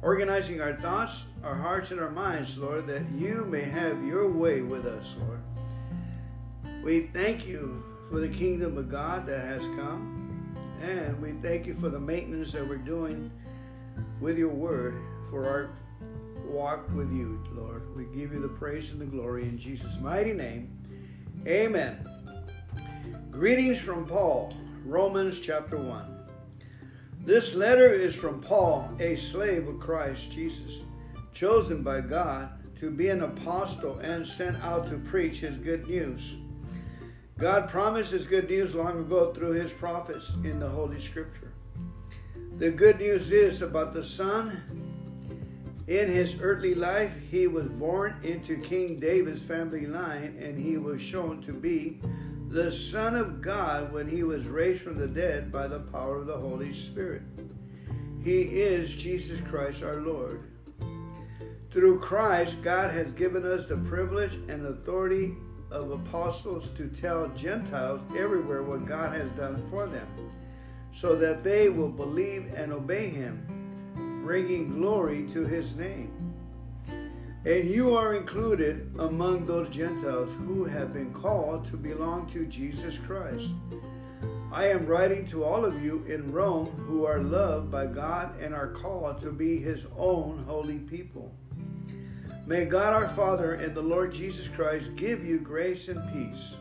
[0.03, 4.61] organizing our thoughts, our hearts, and our minds, Lord, that you may have your way
[4.61, 5.41] with us, Lord.
[6.85, 11.81] We thank you for the kingdom of God that has come, and we thank you
[11.81, 13.31] for the maintenance that we're doing
[14.21, 15.71] with your word for our
[16.45, 17.97] walk with you, Lord.
[17.97, 20.75] We give you the praise and the glory in Jesus' mighty name.
[21.47, 22.17] Amen.
[23.31, 26.17] Greetings from Paul, Romans chapter 1.
[27.25, 30.81] This letter is from Paul, a slave of Christ Jesus,
[31.35, 32.49] chosen by God
[32.81, 36.37] to be an apostle and sent out to preach his good news.
[37.37, 41.53] God promised his good news long ago through his prophets in the Holy Scripture.
[42.57, 44.62] The good news is about the Son.
[45.87, 51.01] In his earthly life, he was born into King David's family line, and he was
[51.01, 52.01] shown to be
[52.50, 56.26] the Son of God when he was raised from the dead by the power of
[56.26, 57.22] the Holy Spirit.
[58.24, 60.42] He is Jesus Christ our Lord.
[61.70, 65.34] Through Christ, God has given us the privilege and authority
[65.70, 70.08] of apostles to tell Gentiles everywhere what God has done for them,
[70.92, 73.46] so that they will believe and obey Him.
[74.28, 76.12] bringing glory to his name.
[77.48, 82.98] And you are included among those Gentiles who have been called to belong to Jesus
[83.06, 83.48] Christ.
[84.52, 88.52] I am writing to all of you in Rome who are loved by God and
[88.52, 91.34] are called to be his own holy people.
[92.44, 96.54] May God our Father and the Lord Jesus Christ give you grace and peace.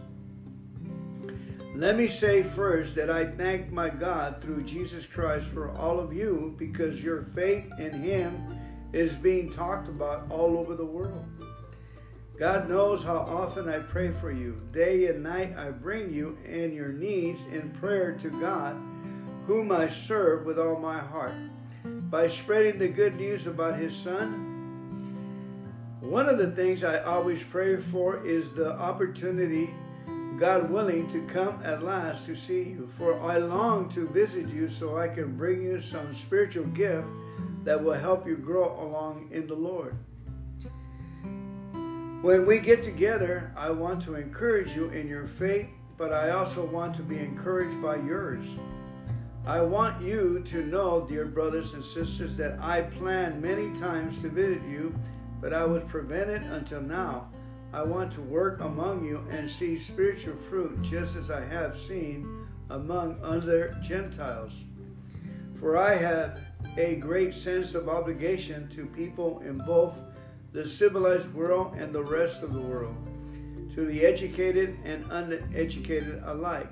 [1.76, 6.14] Let me say first that I thank my God through Jesus Christ for all of
[6.14, 8.58] you because your faith in Him
[8.98, 11.24] is being talked about all over the world.
[12.40, 14.60] God knows how often I pray for you.
[14.72, 18.76] Day and night I bring you and your needs in prayer to God,
[19.46, 21.36] whom I serve with all my heart,
[21.84, 24.44] by spreading the good news about His Son.
[26.00, 29.74] One of the things I always pray for is the opportunity
[30.40, 32.88] God willing, to come at last to see you.
[32.98, 37.08] For I long to visit you so I can bring you some spiritual gift
[37.68, 39.94] that will help you grow along in the Lord.
[42.22, 46.66] When we get together, I want to encourage you in your faith, but I also
[46.66, 48.46] want to be encouraged by yours.
[49.46, 54.30] I want you to know, dear brothers and sisters, that I planned many times to
[54.30, 54.98] visit you,
[55.42, 57.28] but I was prevented until now
[57.74, 62.48] I want to work among you and see spiritual fruit just as I have seen
[62.70, 64.54] among other Gentiles.
[65.60, 66.40] For I have
[66.78, 69.94] a great sense of obligation to people in both
[70.54, 72.96] the civilized world and the rest of the world,
[73.74, 76.70] to the educated and uneducated alike.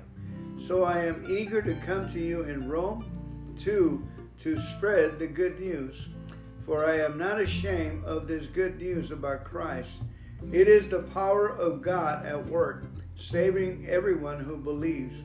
[0.66, 3.04] So I am eager to come to you in Rome,
[3.58, 4.06] too,
[4.42, 6.08] to spread the good news.
[6.64, 9.92] For I am not ashamed of this good news about Christ
[10.52, 12.84] it is the power of God at work,
[13.16, 15.24] saving everyone who believes,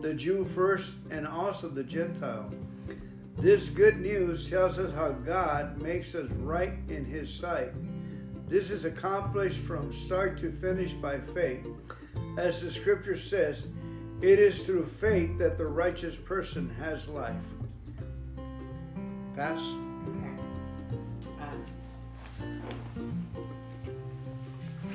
[0.00, 2.50] the Jew first and also the Gentile.
[3.38, 7.72] This good news tells us how God makes us right in His sight.
[8.48, 11.66] This is accomplished from start to finish by faith.
[12.38, 13.66] As the scripture says,
[14.22, 17.34] it is through faith that the righteous person has life.
[19.36, 19.60] Pass.
[19.60, 20.34] Okay.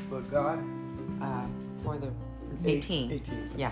[0.10, 0.64] But God?
[1.22, 1.46] Uh,
[1.84, 2.12] for the
[2.66, 3.12] 18.
[3.12, 3.52] 18.
[3.58, 3.72] Yeah.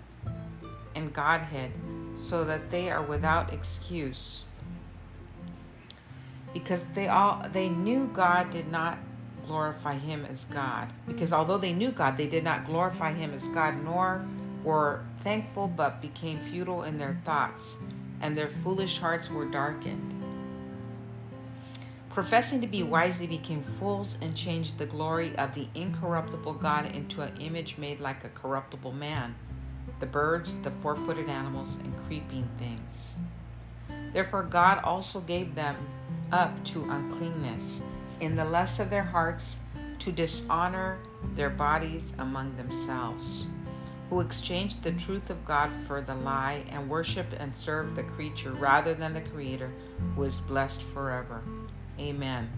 [0.95, 1.71] and Godhead,
[2.15, 4.43] so that they are without excuse.
[6.53, 8.97] Because they all they knew God did not
[9.45, 10.91] glorify him as God.
[11.07, 14.25] Because although they knew God, they did not glorify him as God, nor
[14.63, 17.75] were thankful, but became futile in their thoughts,
[18.21, 20.21] and their foolish hearts were darkened
[22.13, 26.93] professing to be wise, they became fools and changed the glory of the incorruptible God
[26.93, 29.33] into an image made like a corruptible man,
[30.01, 33.13] the birds, the four footed animals, and creeping things.
[34.11, 35.77] Therefore, God also gave them
[36.33, 37.81] up to uncleanness
[38.19, 39.59] in the lust of their hearts
[39.99, 40.99] to dishonor
[41.35, 43.45] their bodies among themselves,
[44.09, 48.51] who exchanged the truth of God for the lie and worshiped and served the creature
[48.51, 49.71] rather than the Creator,
[50.15, 51.41] who is blessed forever.
[51.99, 52.49] Amen.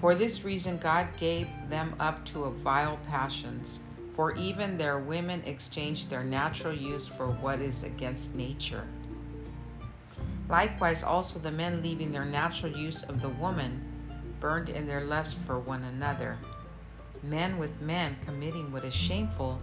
[0.00, 3.80] For this reason, God gave them up to vile passions,
[4.16, 8.88] for even their women exchanged their natural use for what is against nature.
[10.48, 13.78] Likewise, also the men leaving their natural use of the woman
[14.40, 16.38] burned in their lust for one another,
[17.22, 19.60] men with men committing what is shameful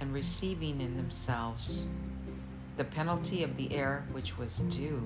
[0.00, 1.84] and receiving in themselves
[2.76, 5.00] the penalty of the error which was due.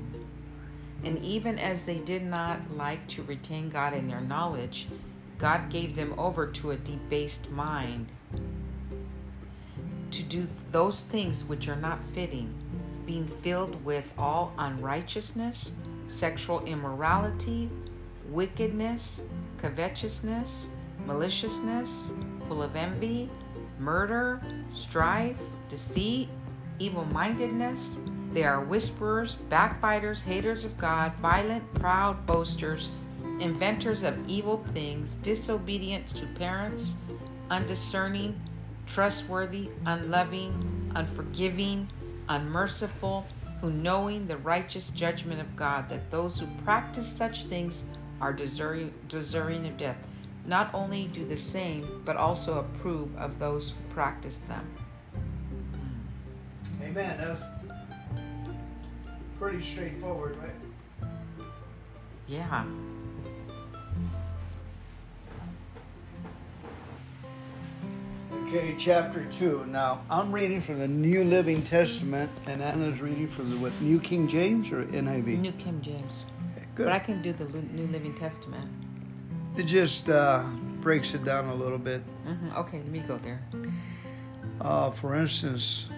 [1.04, 4.88] And even as they did not like to retain God in their knowledge,
[5.36, 8.10] God gave them over to a debased mind
[10.12, 12.52] to do those things which are not fitting,
[13.06, 15.72] being filled with all unrighteousness,
[16.06, 17.70] sexual immorality,
[18.30, 19.20] wickedness,
[19.58, 20.68] covetousness,
[21.06, 22.10] maliciousness,
[22.48, 23.30] full of envy,
[23.78, 24.40] murder,
[24.72, 25.36] strife,
[25.68, 26.28] deceit,
[26.78, 27.96] evil mindedness
[28.32, 32.90] they are whisperers, backbiters, haters of God, violent, proud, boasters,
[33.40, 36.94] inventors of evil things, disobedient to parents,
[37.50, 38.38] undiscerning,
[38.92, 41.88] trustworthy, unloving, unforgiving,
[42.28, 43.26] unmerciful,
[43.60, 47.82] who knowing the righteous judgment of God, that those who practice such things
[48.20, 49.96] are deserving, deserving of death,
[50.46, 54.64] not only do the same, but also approve of those who practice them.
[56.80, 56.84] Hmm.
[56.84, 57.18] Amen.
[57.18, 57.42] That's
[59.38, 61.10] pretty straightforward, right?
[62.26, 62.64] Yeah.
[68.32, 69.66] Okay, chapter 2.
[69.66, 73.98] Now, I'm reading from the New Living Testament, and Anna's reading from the what, New
[74.00, 75.40] King James or NIV?
[75.40, 76.24] New King James.
[76.52, 76.84] Okay, good.
[76.84, 78.70] But I can do the New Living Testament.
[79.56, 80.44] It just uh,
[80.80, 82.02] breaks it down a little bit.
[82.24, 83.42] hmm Okay, let me go there.
[84.60, 85.88] Uh, for instance,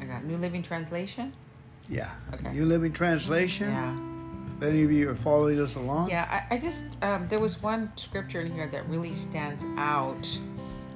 [0.00, 1.32] I got New Living Translation.
[1.88, 2.52] yeah, Okay.
[2.52, 3.70] New Living Translation.
[3.70, 4.09] Yeah.
[4.62, 7.90] Any of you are following us along, Yeah, I, I just um, there was one
[7.96, 10.26] scripture in here that really stands out.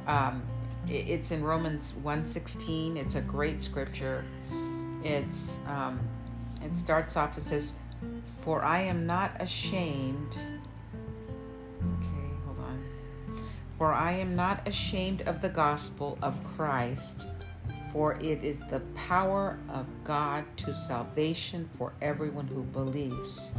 [0.07, 0.43] Um,
[0.87, 2.97] it, it's in Romans 1.16.
[2.97, 4.25] It's a great scripture.
[5.03, 5.99] It's um,
[6.63, 7.39] it starts off.
[7.39, 7.73] It says,
[8.43, 10.37] "For I am not ashamed."
[11.81, 12.85] Okay, hold on.
[13.79, 17.27] For I am not ashamed of the gospel of Christ,
[17.95, 23.53] for it is the power of God to salvation for everyone who believes,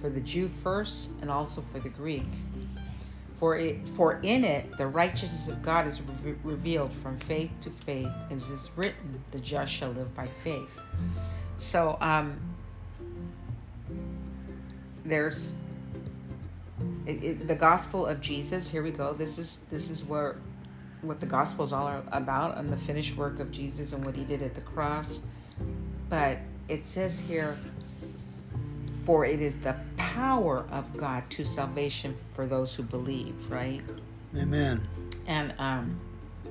[0.00, 2.28] for the Jew first and also for the Greek.
[3.40, 7.70] For it, for in it the righteousness of God is re- revealed from faith to
[7.84, 10.70] faith, as is written, "The just shall live by faith."
[11.58, 12.38] So, um,
[15.04, 15.54] there's
[17.04, 18.68] it, it, the gospel of Jesus.
[18.68, 19.12] Here we go.
[19.12, 20.36] This is this is where
[21.06, 24.24] what the gospel is all about and the finished work of Jesus and what he
[24.24, 25.20] did at the cross.
[26.08, 26.38] But
[26.68, 27.56] it says here,
[29.04, 33.82] for it is the power of God to salvation for those who believe, right?
[34.36, 34.86] Amen.
[35.26, 36.00] And um,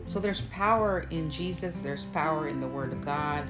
[0.07, 3.43] so there's power in Jesus, there's power in the Word of God.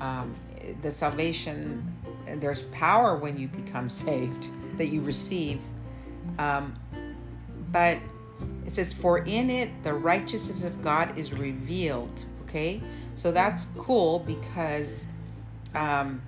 [0.00, 0.36] Um,
[0.82, 1.94] the salvation,
[2.36, 5.60] there's power when you become saved that you receive.
[6.38, 6.76] Um,
[7.72, 7.98] but
[8.66, 12.24] it says, For in it the righteousness of God is revealed.
[12.42, 12.82] Okay?
[13.14, 15.06] So that's cool because,
[15.74, 16.22] um,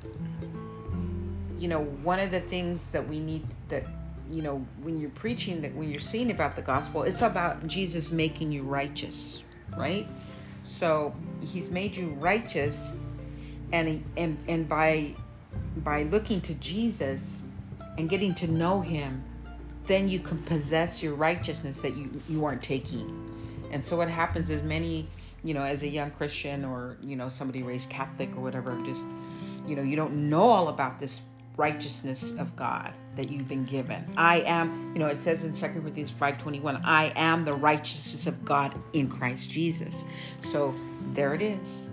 [1.59, 3.85] you know, one of the things that we need that,
[4.31, 8.11] you know, when you're preaching, that when you're saying about the gospel, it's about Jesus
[8.11, 9.43] making you righteous,
[9.77, 10.07] right?
[10.63, 12.93] So he's made you righteous,
[13.73, 15.15] and he, and and by
[15.79, 17.43] by looking to Jesus
[17.97, 19.25] and getting to know him,
[19.89, 23.25] then you can possess your righteousness that you you aren't taking.
[23.73, 25.09] And so what happens is many,
[25.43, 29.05] you know, as a young Christian or you know somebody raised Catholic or whatever, just
[29.67, 31.23] you know you don't know all about this
[31.57, 34.09] righteousness of God that you've been given.
[34.17, 38.45] I am, you know, it says in 2 Corinthians 5:21, I am the righteousness of
[38.45, 40.05] God in Christ Jesus.
[40.43, 40.73] So
[41.15, 41.91] there it is.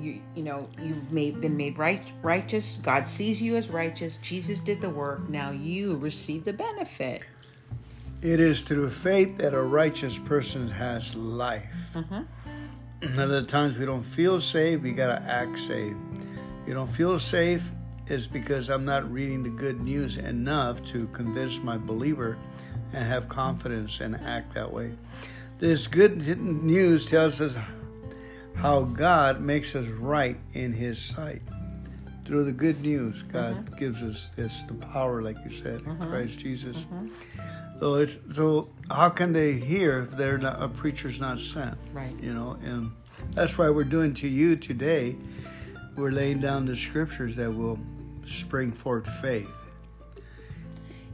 [0.00, 2.78] You you know, you've made been made right righteous.
[2.82, 4.18] God sees you as righteous.
[4.22, 5.28] Jesus did the work.
[5.28, 7.22] Now you receive the benefit.
[8.22, 11.64] It is through faith that a righteous person has life.
[11.94, 12.26] Mhm.
[13.18, 15.96] Other times we don't feel saved, we gotta act saved.
[16.66, 17.62] You don't feel safe
[18.08, 22.36] is because I'm not reading the good news enough to convince my believer
[22.92, 24.92] and have confidence and act that way.
[25.58, 27.56] This good news tells us
[28.60, 31.42] how God makes us right in His sight.
[32.24, 33.76] Through the good news, God mm-hmm.
[33.76, 36.76] gives us this the power, like you said, in Christ Jesus.
[36.76, 37.08] Mm-hmm.
[37.80, 41.76] So it's so how can they hear if they're not a preacher's not sent?
[41.92, 42.14] Right.
[42.20, 42.92] You know, and
[43.32, 45.16] that's why we're doing to you today.
[45.96, 47.78] We're laying down the scriptures that will
[48.26, 49.48] spring forth faith.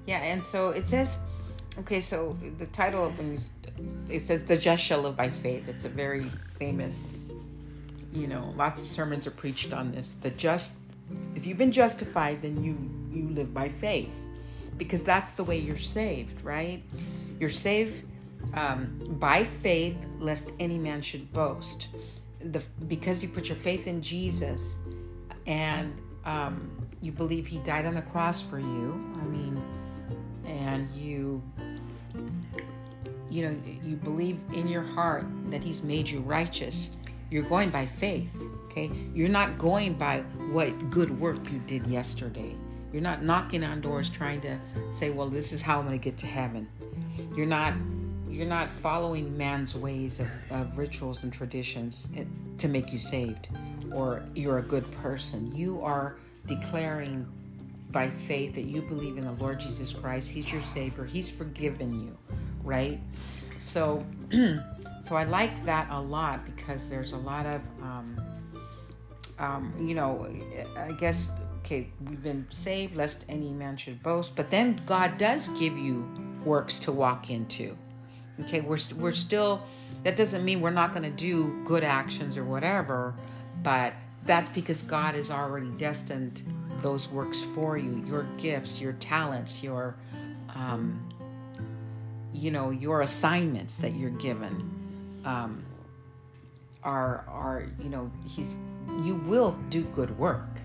[0.07, 1.19] Yeah, and so it says,
[1.79, 3.39] okay, so the title of when you,
[4.09, 7.26] it says, "The just shall live by faith." It's a very famous,
[8.21, 10.15] you know, lots of sermons are preached on this.
[10.23, 10.73] That just,
[11.35, 12.77] if you've been justified, then you
[13.11, 14.15] you live by faith,
[14.77, 16.83] because that's the way you're saved, right?
[17.41, 18.05] You're saved
[18.55, 21.89] um, by faith, lest any man should boast.
[22.41, 24.77] The because you put your faith in Jesus,
[25.47, 29.15] and um, you believe He died on the cross for you.
[29.21, 29.63] I mean
[30.47, 31.43] and you
[33.29, 36.91] you know you believe in your heart that he's made you righteous
[37.31, 38.29] you're going by faith
[38.65, 40.21] okay you're not going by
[40.53, 42.55] what good work you did yesterday
[42.93, 44.59] you're not knocking on doors trying to
[44.99, 46.69] say well this is how i'm going to get to heaven
[47.37, 47.75] you're not
[48.29, 52.25] you're not following man's ways of, of rituals and traditions eh,
[52.59, 53.49] to make you saved
[53.93, 56.17] or you're a good person you are
[56.47, 57.27] declaring
[57.91, 60.29] by faith that you believe in the Lord Jesus Christ.
[60.29, 61.05] He's your Savior.
[61.05, 62.17] He's forgiven you,
[62.63, 63.01] right?
[63.57, 64.05] So,
[65.07, 68.21] so I like that a lot because there's a lot of um,
[69.39, 70.27] um, you know,
[70.77, 71.29] I guess
[71.61, 74.35] okay, we've been saved, lest any man should boast.
[74.35, 76.05] But then God does give you
[76.45, 77.77] works to walk into.
[78.41, 79.63] Okay, we're we're still.
[80.03, 83.15] That doesn't mean we're not going to do good actions or whatever,
[83.63, 83.95] but
[84.25, 86.43] that's because God has already destined
[86.83, 88.05] those works for you.
[88.07, 89.97] Your gifts, your talents, your,
[90.55, 91.09] um,
[92.33, 94.76] you know, your assignments that you're given.
[95.27, 95.65] Um,
[96.83, 98.55] are are you know he's
[99.03, 100.61] you will do good work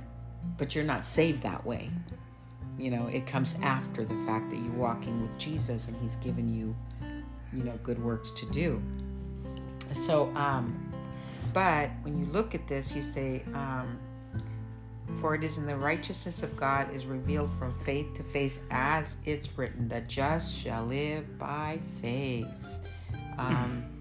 [0.58, 1.90] but you're not saved that way.
[2.78, 6.54] You know, it comes after the fact that you're walking with Jesus and He's given
[6.54, 6.76] you,
[7.54, 8.82] you know, good works to do.
[9.94, 10.94] So, um,
[11.54, 14.00] but when you look at this, you say, um,
[15.20, 19.18] for it is in the righteousness of God is revealed from faith to faith, as
[19.26, 22.48] it's written, the just shall live by faith.
[23.38, 24.01] Um,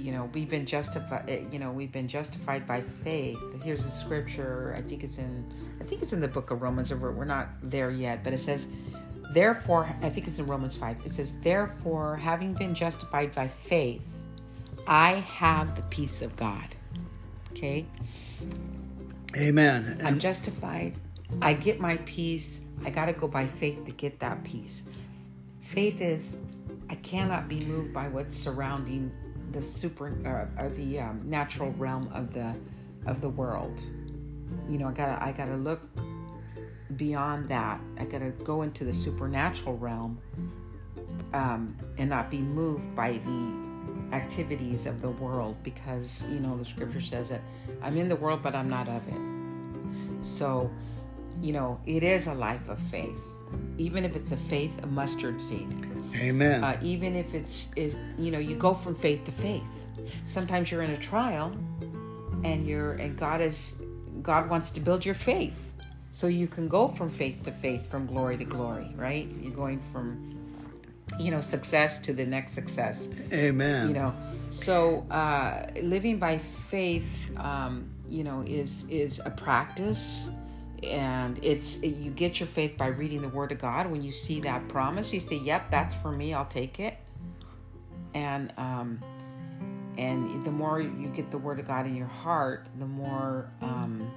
[0.00, 3.38] you know we've been justified eh, you know we've been justified by faith.
[3.62, 4.74] Here's a scripture.
[4.76, 5.44] I think it's in
[5.80, 8.38] i think it's in the book of romans or we're not there yet but it
[8.38, 8.66] says
[9.32, 14.02] therefore i think it's in romans 5 it says therefore having been justified by faith
[14.86, 16.74] i have the peace of god.
[17.52, 17.86] Okay?
[19.36, 20.00] Amen.
[20.04, 20.98] I'm justified.
[21.42, 22.60] I get my peace.
[22.84, 24.84] I got to go by faith to get that peace.
[25.72, 26.36] Faith is
[26.88, 29.12] i cannot be moved by what's surrounding
[29.52, 30.08] the super
[30.58, 32.54] uh, the um, natural realm of the
[33.06, 33.80] of the world.
[34.68, 35.80] You know, I gotta I gotta look
[36.96, 37.80] beyond that.
[37.98, 40.18] I gotta go into the supernatural realm
[41.32, 46.64] um, and not be moved by the activities of the world because you know the
[46.64, 47.40] scripture says that
[47.80, 49.30] I'm in the world but I'm not of it.
[50.22, 50.70] So,
[51.40, 53.18] you know, it is a life of faith,
[53.78, 55.68] even if it's a faith a mustard seed.
[56.14, 56.62] Amen.
[56.62, 59.62] Uh, even if it's is you know you go from faith to faith.
[60.24, 61.52] Sometimes you're in a trial,
[62.44, 63.74] and you're and God is
[64.22, 65.58] God wants to build your faith,
[66.12, 68.92] so you can go from faith to faith, from glory to glory.
[68.96, 69.28] Right?
[69.40, 70.36] You're going from
[71.18, 73.08] you know success to the next success.
[73.32, 73.88] Amen.
[73.88, 74.14] You know,
[74.50, 76.40] so uh, living by
[76.70, 80.28] faith, um, you know, is is a practice
[80.82, 83.90] and it's you get your faith by reading the word of god.
[83.90, 86.34] When you see that promise you say yep that's for me.
[86.34, 86.96] I'll take it.
[88.14, 89.02] And um
[89.98, 94.10] and the more you get the word of god in your heart the more um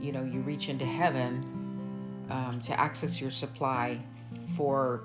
[0.00, 1.44] you know you reach into heaven
[2.30, 4.00] um, to access your supply
[4.56, 5.04] for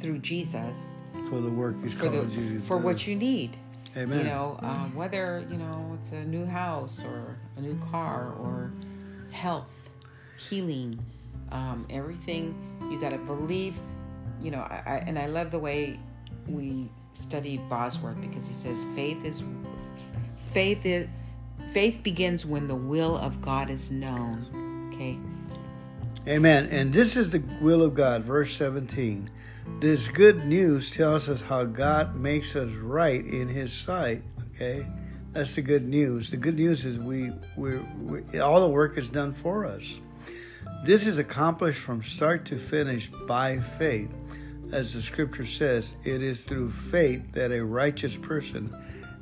[0.00, 0.96] through jesus.
[1.28, 3.56] For the work for called the for what you need.
[3.96, 4.18] Amen.
[4.18, 8.72] you know um, whether you know it's a new house or a new car or
[9.32, 9.79] health
[10.48, 10.98] healing,
[11.52, 12.54] um, everything.
[12.90, 13.74] You got to believe,
[14.40, 14.60] you know.
[14.60, 15.98] I, I, and I love the way
[16.46, 19.42] we study Bosworth because he says faith is
[20.52, 21.08] faith is
[21.72, 24.90] faith begins when the will of God is known.
[24.94, 25.18] Okay.
[26.28, 26.66] Amen.
[26.66, 29.30] And this is the will of God, verse 17.
[29.78, 34.22] This good news tells us how God makes us right in His sight.
[34.54, 34.86] Okay,
[35.32, 36.30] that's the good news.
[36.30, 40.00] The good news is we we, we all the work is done for us.
[40.84, 44.10] This is accomplished from start to finish by faith.
[44.72, 48.74] As the scripture says, it is through faith that a righteous person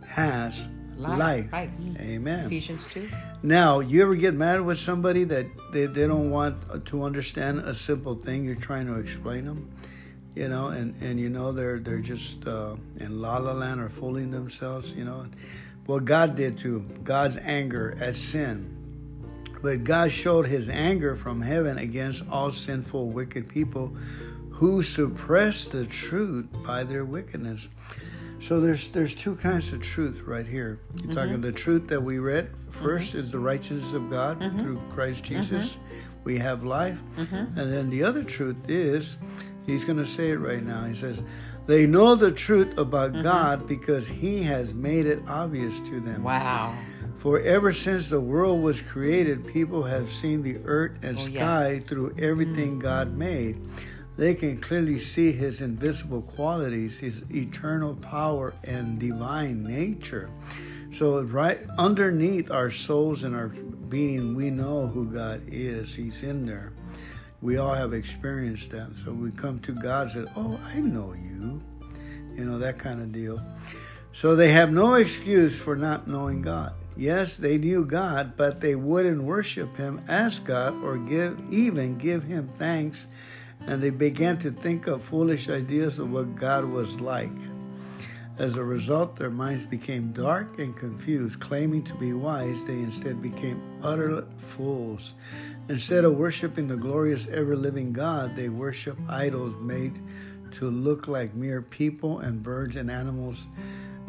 [0.06, 1.18] has life.
[1.18, 1.52] life.
[1.52, 1.70] Right.
[1.98, 2.46] Amen.
[2.46, 3.08] Ephesians 2.
[3.42, 7.74] Now, you ever get mad with somebody that they, they don't want to understand a
[7.74, 9.70] simple thing you're trying to explain them?
[10.36, 13.88] You know, and, and you know they're they're just uh, in la la land or
[13.88, 15.26] fooling themselves, you know.
[15.86, 18.77] What God did to God's anger at sin
[19.62, 23.96] but God showed his anger from heaven against all sinful, wicked people
[24.50, 27.68] who suppress the truth by their wickedness.
[28.40, 30.80] So there's there's two kinds of truth right here.
[30.94, 31.14] You're mm-hmm.
[31.14, 32.50] talking the truth that we read
[32.82, 33.18] 1st mm-hmm.
[33.18, 34.62] is the righteousness of God mm-hmm.
[34.62, 35.70] through Christ Jesus.
[35.70, 36.24] Mm-hmm.
[36.24, 36.98] We have life.
[37.16, 37.58] Mm-hmm.
[37.58, 39.16] And then the other truth is,
[39.66, 40.84] he's going to say it right now.
[40.84, 41.22] He says,
[41.66, 43.22] they know the truth about mm-hmm.
[43.22, 46.22] God because he has made it obvious to them.
[46.22, 46.76] Wow.
[47.18, 51.72] For ever since the world was created, people have seen the earth and oh, sky
[51.72, 51.82] yes.
[51.88, 52.82] through everything mm.
[52.82, 53.60] God made.
[54.16, 60.30] They can clearly see His invisible qualities, His eternal power, and divine nature.
[60.92, 65.94] So, right underneath our souls and our being, we know who God is.
[65.94, 66.72] He's in there.
[67.40, 68.90] We all have experienced that.
[69.04, 71.60] So we come to God and say, Oh, I know you.
[72.34, 73.40] You know, that kind of deal.
[74.12, 76.74] So they have no excuse for not knowing God.
[76.98, 82.24] Yes, they knew God, but they wouldn't worship Him as God or give even give
[82.24, 83.06] Him thanks,
[83.68, 87.30] and they began to think of foolish ideas of what God was like.
[88.36, 91.38] As a result, their minds became dark and confused.
[91.38, 94.24] Claiming to be wise, they instead became utter
[94.56, 95.14] fools.
[95.68, 100.00] Instead of worshiping the glorious, ever living God, they worship idols made
[100.52, 103.46] to look like mere people and birds and animals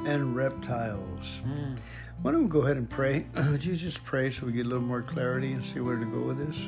[0.06, 1.42] and reptiles.
[1.46, 1.78] Mm.
[2.22, 3.26] Why don't we go ahead and pray?
[3.36, 6.05] Would you just pray so we get a little more clarity and see where to
[6.05, 6.67] go with this?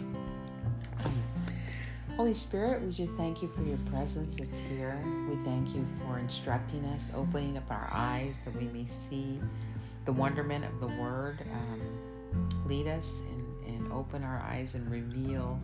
[2.16, 4.98] Holy Spirit, we just thank you for your presence that's here.
[5.30, 9.42] We thank you for instructing us, opening up our eyes that we may see
[10.06, 11.44] the wonderment of the Word.
[11.52, 11.82] Um,
[12.66, 15.60] lead us and, and open our eyes and reveal,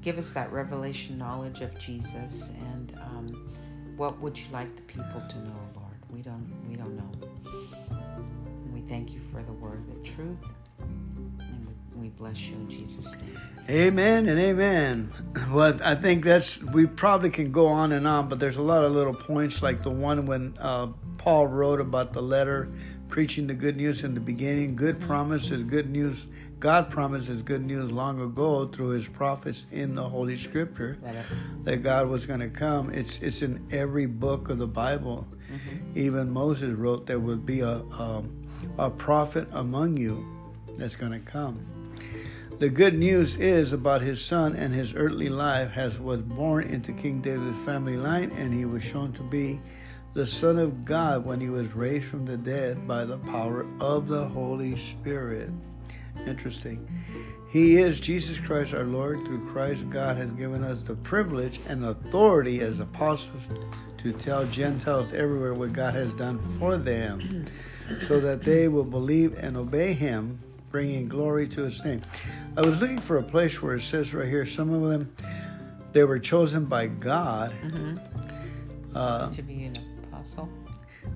[0.00, 2.50] give us that revelation knowledge of Jesus.
[2.50, 3.52] And um,
[3.96, 5.96] what would you like the people to know, Lord?
[6.08, 6.46] We don't,
[8.88, 10.38] thank you for the Word, the truth
[10.78, 13.38] And we bless you in Jesus' name.
[13.68, 15.12] Amen and amen.
[15.50, 18.84] Well, I think that's, we probably can go on and on, but there's a lot
[18.84, 22.68] of little points like the one when uh, Paul wrote about the letter
[23.08, 24.76] preaching the good news in the beginning.
[24.76, 26.26] Good promise is good news.
[26.58, 30.98] God promises good news long ago through His prophets in the Holy Scripture
[31.64, 32.90] that God was going to come.
[32.90, 35.26] It's it's in every book of the Bible.
[35.52, 35.98] Mm-hmm.
[35.98, 38.24] Even Moses wrote there would be a a,
[38.78, 40.26] a prophet among you
[40.76, 41.64] that's going to come.
[42.58, 46.92] The good news is about his son and his earthly life has was born into
[46.92, 49.60] King David's family line and he was shown to be
[50.14, 54.06] the Son of God when he was raised from the dead by the power of
[54.06, 55.50] the Holy Spirit.
[56.26, 56.88] Interesting.
[57.50, 59.26] He is Jesus Christ our Lord.
[59.26, 63.42] Through Christ, God has given us the privilege and authority as apostles
[63.98, 67.46] to tell Gentiles everywhere what God has done for them
[68.06, 70.38] so that they will believe and obey him
[70.70, 72.02] bringing glory to his name.
[72.56, 75.14] I was looking for a place where it says right here, some of them,
[75.92, 77.54] they were chosen by God.
[77.62, 77.96] Mm-hmm.
[78.96, 80.48] Uh, to be an apostle?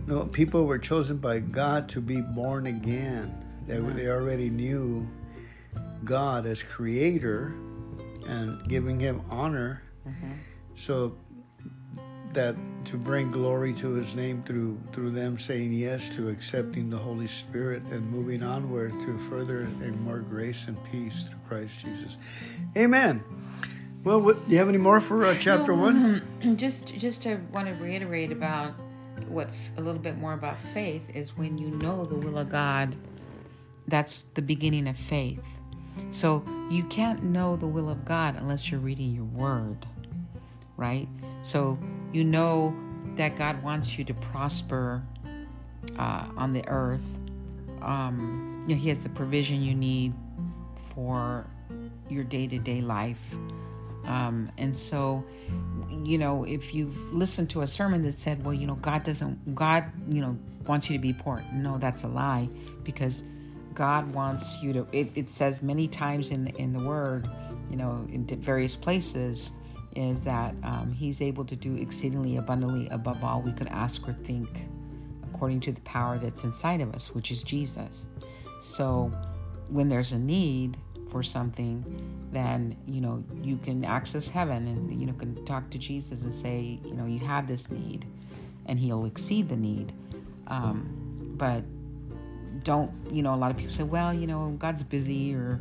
[0.07, 3.45] No, people were chosen by God to be born again.
[3.67, 3.97] They, mm-hmm.
[3.97, 5.09] they already knew
[6.05, 7.55] God as creator
[8.29, 9.83] and giving him honor.
[10.07, 10.33] Mm-hmm.
[10.77, 11.17] So
[12.35, 12.57] that
[12.87, 17.27] to bring glory to his name through through them saying yes to accepting the Holy
[17.27, 22.17] Spirit and moving onward to further and more grace and peace through Christ Jesus.
[22.77, 23.23] Amen.
[24.05, 26.57] Well, what, do you have any more for uh, chapter no, one?
[26.57, 28.75] Just just to want to reiterate about
[29.27, 32.97] what a little bit more about faith is when you know the will of God.
[33.89, 35.41] That's the beginning of faith.
[36.11, 39.87] So you can't know the will of God unless you're reading your word,
[40.77, 41.09] right?
[41.43, 41.79] So
[42.13, 42.75] you know
[43.17, 45.03] that God wants you to prosper
[45.99, 47.01] uh, on the earth.
[47.83, 50.13] Um, you know, He has the provision you need
[50.95, 51.47] for
[52.09, 53.21] your day to day life.
[54.05, 55.23] Um, and so,
[56.03, 59.55] you know, if you've listened to a sermon that said, well, you know, God doesn't,
[59.55, 61.45] God, you know, wants you to be poor.
[61.53, 62.49] No, that's a lie
[62.85, 63.23] because
[63.75, 67.29] God wants you to, it, it says many times in the, in the word,
[67.71, 69.53] you know, in various places,
[69.97, 74.13] is that um, He's able to do exceedingly abundantly above all we could ask or
[74.25, 74.49] think,
[75.33, 78.07] according to the power that's inside of us, which is Jesus.
[78.61, 79.13] So
[79.71, 80.77] when there's a need
[81.11, 81.85] for something,
[82.33, 86.33] then you know you can access heaven and you know can talk to Jesus and
[86.33, 88.07] say, you know, you have this need,
[88.67, 89.93] and He'll exceed the need.
[90.49, 91.65] Um, but
[92.65, 93.35] don't you know?
[93.35, 95.61] A lot of people say, well, you know, God's busy or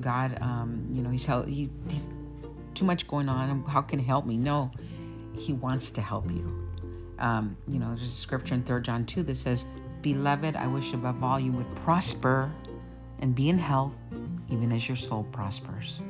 [0.00, 2.00] God, um, you know, He's he, he
[2.78, 3.64] too much going on.
[3.64, 4.36] How can he help me?
[4.36, 4.70] No,
[5.32, 6.68] he wants to help you.
[7.18, 9.64] Um, you know, there's a scripture in 3 John 2 that says,
[10.02, 12.50] Beloved, I wish above all you would prosper
[13.18, 13.96] and be in health,
[14.48, 16.00] even as your soul prospers.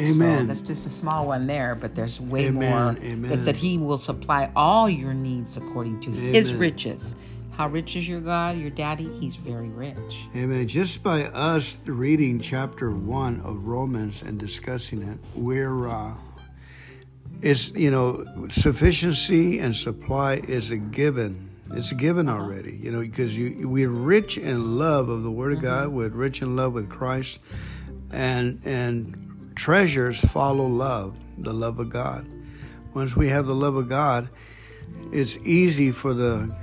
[0.00, 0.40] Amen.
[0.40, 2.70] So that's just a small one there, but there's way Amen.
[2.70, 3.04] more.
[3.04, 3.30] Amen.
[3.30, 6.34] It's that He will supply all your needs according to Amen.
[6.34, 7.14] His riches
[7.52, 9.10] how rich is your God, your daddy?
[9.20, 10.16] He's very rich.
[10.34, 10.66] Amen.
[10.66, 16.14] Just by us reading chapter one of Romans and discussing it, we're uh,
[17.42, 21.50] it's you know sufficiency and supply is a given.
[21.72, 22.38] It's a given uh-huh.
[22.38, 25.66] already, you know, because you we're rich in love of the Word of mm-hmm.
[25.66, 25.88] God.
[25.88, 27.38] We're rich in love with Christ,
[28.10, 32.26] and and treasures follow love, the love of God.
[32.94, 34.28] Once we have the love of God,
[35.12, 36.54] it's easy for the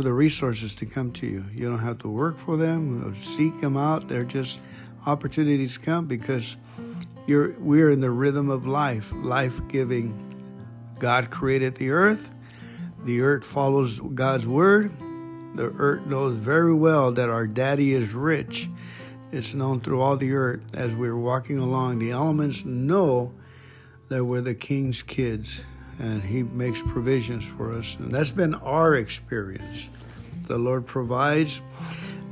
[0.00, 1.44] for the resources to come to you.
[1.54, 4.08] You don't have to work for them, seek them out.
[4.08, 4.58] They're just
[5.04, 6.56] opportunities come because
[7.26, 10.94] you're we're in the rhythm of life, life-giving.
[10.98, 12.30] God created the earth.
[13.04, 14.90] The earth follows God's word.
[15.56, 18.70] The earth knows very well that our daddy is rich.
[19.32, 21.98] It's known through all the earth as we're walking along.
[21.98, 23.34] The elements know
[24.08, 25.62] that we're the king's kids
[26.00, 27.96] and He makes provisions for us.
[27.98, 29.88] And that's been our experience.
[30.48, 31.60] The Lord provides.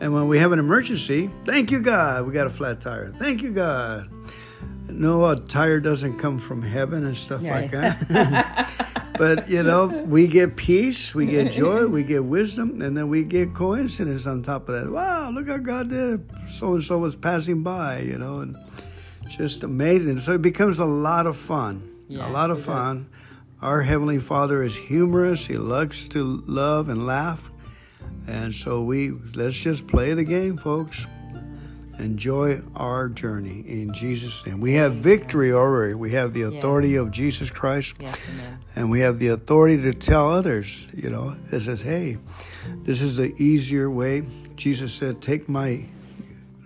[0.01, 3.13] And when we have an emergency, thank you, God, we got a flat tire.
[3.19, 4.09] Thank you, God.
[4.89, 7.55] No, a tire doesn't come from heaven and stuff yeah.
[7.55, 8.71] like that.
[9.19, 13.23] but, you know, we get peace, we get joy, we get wisdom, and then we
[13.23, 14.91] get coincidence on top of that.
[14.91, 18.57] Wow, look how God did So and so was passing by, you know, and
[19.29, 20.21] just amazing.
[20.21, 21.83] So it becomes a lot of fun.
[22.09, 23.07] Yeah, a lot of fun.
[23.61, 27.43] Our Heavenly Father is humorous, He likes to love and laugh.
[28.27, 31.07] And so we let's just play the game, folks
[31.99, 34.61] enjoy our journey in Jesus' name.
[34.61, 35.95] We have victory already.
[35.95, 37.01] We have the authority yes.
[37.01, 37.95] of Jesus Christ.
[37.99, 38.17] Yes,
[38.77, 42.19] and we have the authority to tell others, you know, it says, hey,
[42.85, 44.23] this is the easier way.
[44.57, 45.85] Jesus said, take my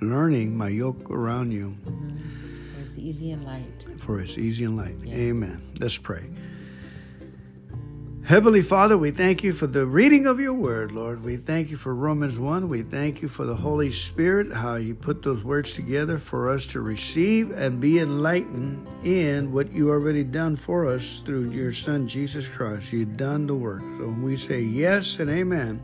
[0.01, 1.75] learning, my yoke around you.
[1.85, 2.75] Mm-hmm.
[2.75, 3.87] For it's easy and light.
[3.99, 4.97] For it's easy and light.
[5.03, 5.17] Yes.
[5.17, 5.63] Amen.
[5.79, 6.25] Let's pray.
[8.25, 11.25] Heavenly Father, we thank you for the reading of your word, Lord.
[11.25, 12.69] We thank you for Romans 1.
[12.69, 16.65] We thank you for the Holy Spirit, how you put those words together for us
[16.67, 22.07] to receive and be enlightened in what you already done for us through your Son,
[22.07, 22.93] Jesus Christ.
[22.93, 23.83] You've done the work.
[23.99, 25.83] So we say yes and amen.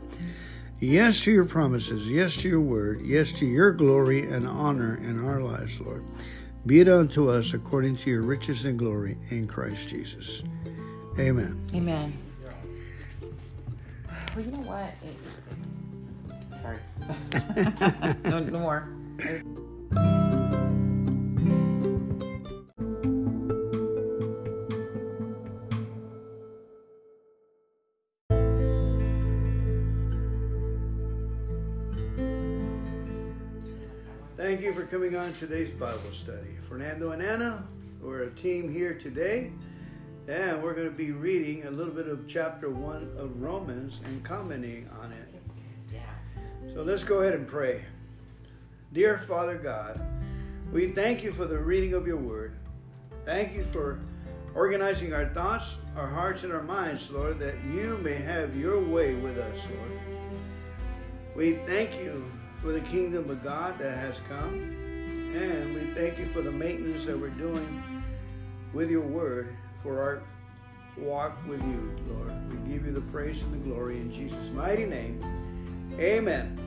[0.79, 2.07] Yes to your promises.
[2.07, 3.01] Yes to your word.
[3.01, 6.05] Yes to your glory and honor in our lives, Lord.
[6.65, 10.41] Be it unto us according to your riches and glory in Christ Jesus.
[11.19, 11.61] Amen.
[11.75, 12.28] Amen.
[14.39, 14.93] Well, you know what?
[15.03, 15.17] It,
[16.61, 16.79] sorry.
[18.23, 18.87] no, no more.
[34.37, 36.55] Thank you for coming on today's Bible study.
[36.69, 37.67] Fernando and Anna,
[38.01, 39.51] we're a team here today.
[40.29, 44.23] And we're going to be reading a little bit of chapter 1 of Romans and
[44.23, 45.27] commenting on it.
[46.75, 47.83] So let's go ahead and pray.
[48.93, 49.99] Dear Father God,
[50.71, 52.53] we thank you for the reading of your word.
[53.25, 54.01] Thank you for
[54.53, 55.65] organizing our thoughts,
[55.97, 59.99] our hearts, and our minds, Lord, that you may have your way with us, Lord.
[61.35, 62.23] We thank you
[62.61, 64.53] for the kingdom of God that has come,
[65.33, 67.81] and we thank you for the maintenance that we're doing
[68.75, 70.21] with your word for our
[70.97, 72.33] walk with you, Lord.
[72.49, 75.21] We give you the praise and the glory in Jesus' mighty name.
[75.99, 76.57] Amen.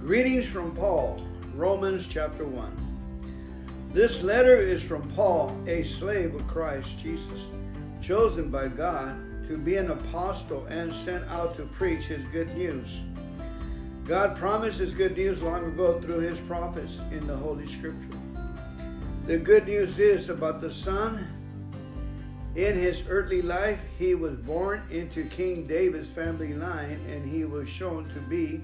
[0.00, 1.24] Greetings from Paul,
[1.54, 3.90] Romans chapter 1.
[3.92, 7.40] This letter is from Paul, a slave of Christ Jesus,
[8.02, 9.16] chosen by God
[9.48, 12.88] to be an apostle and sent out to preach his good news.
[14.04, 18.18] God promised his good news long ago through his prophets in the Holy Scripture.
[19.24, 21.26] The good news is about the Son
[22.56, 27.68] in his earthly life, he was born into King David's family line, and he was
[27.68, 28.60] shown to be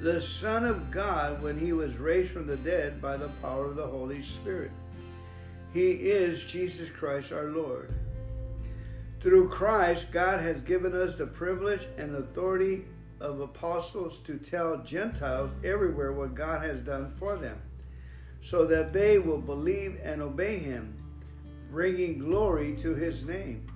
[0.00, 3.76] the Son of God when he was raised from the dead by the power of
[3.76, 4.70] the Holy Spirit.
[5.74, 7.92] He is Jesus Christ our Lord.
[9.20, 12.84] Through Christ, God has given us the privilege and authority
[13.20, 17.60] of apostles to tell Gentiles everywhere what God has done for them,
[18.40, 20.94] so that they will believe and obey him
[21.70, 23.66] bringing glory to his name.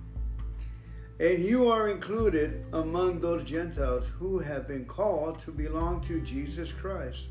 [1.19, 6.71] And you are included among those Gentiles who have been called to belong to Jesus
[6.71, 7.27] Christ.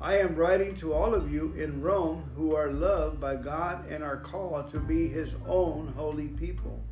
[0.00, 4.02] I am writing to all of you in Rome who are loved by God and
[4.02, 6.82] are called to be his own holy people.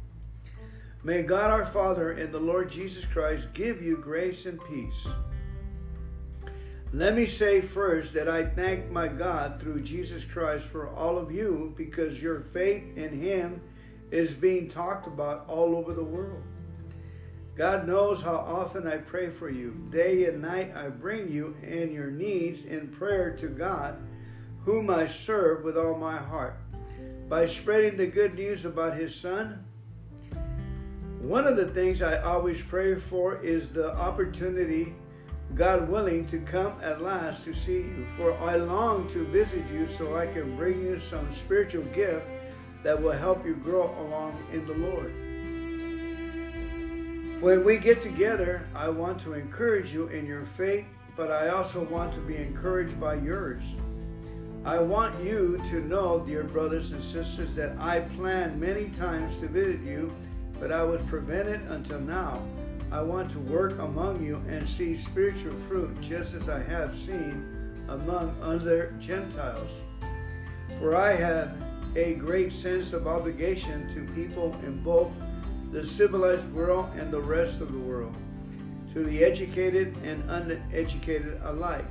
[1.03, 5.07] May God our Father and the Lord Jesus Christ give you grace and peace.
[6.95, 11.33] Let me say first that I thank my God through Jesus Christ for all of
[11.33, 13.61] you because your faith in Him
[14.13, 16.45] is being talked about all over the world.
[17.57, 19.73] God knows how often I pray for you.
[19.91, 23.97] Day and night I bring you and your needs in prayer to God,
[24.65, 26.61] whom I serve with all my heart.
[27.29, 29.65] By spreading the good news about His Son,
[31.21, 34.95] one of the things I always pray for is the opportunity
[35.55, 38.07] God willing, to come at last to see you.
[38.17, 42.27] For I long to visit you so I can bring you some spiritual gift
[42.83, 45.15] that will help you grow along in the Lord.
[47.41, 50.87] When we get together, I want to encourage you in your faith,
[51.17, 53.63] but I also want to be encouraged by yours.
[54.65, 59.49] I want you to know, dear brothers and sisters, that I planned many times to
[59.49, 60.11] visit you,
[60.61, 62.43] but I was prevented until now
[62.93, 67.45] I want to work among you and see spiritual fruit just as I have seen
[67.89, 69.71] among other Gentiles.
[70.79, 71.57] For I have
[71.97, 75.13] a great sense of obligation to people in both
[75.73, 78.15] the civilized world and the rest of the world,
[78.93, 81.87] to the educated and uneducated alike.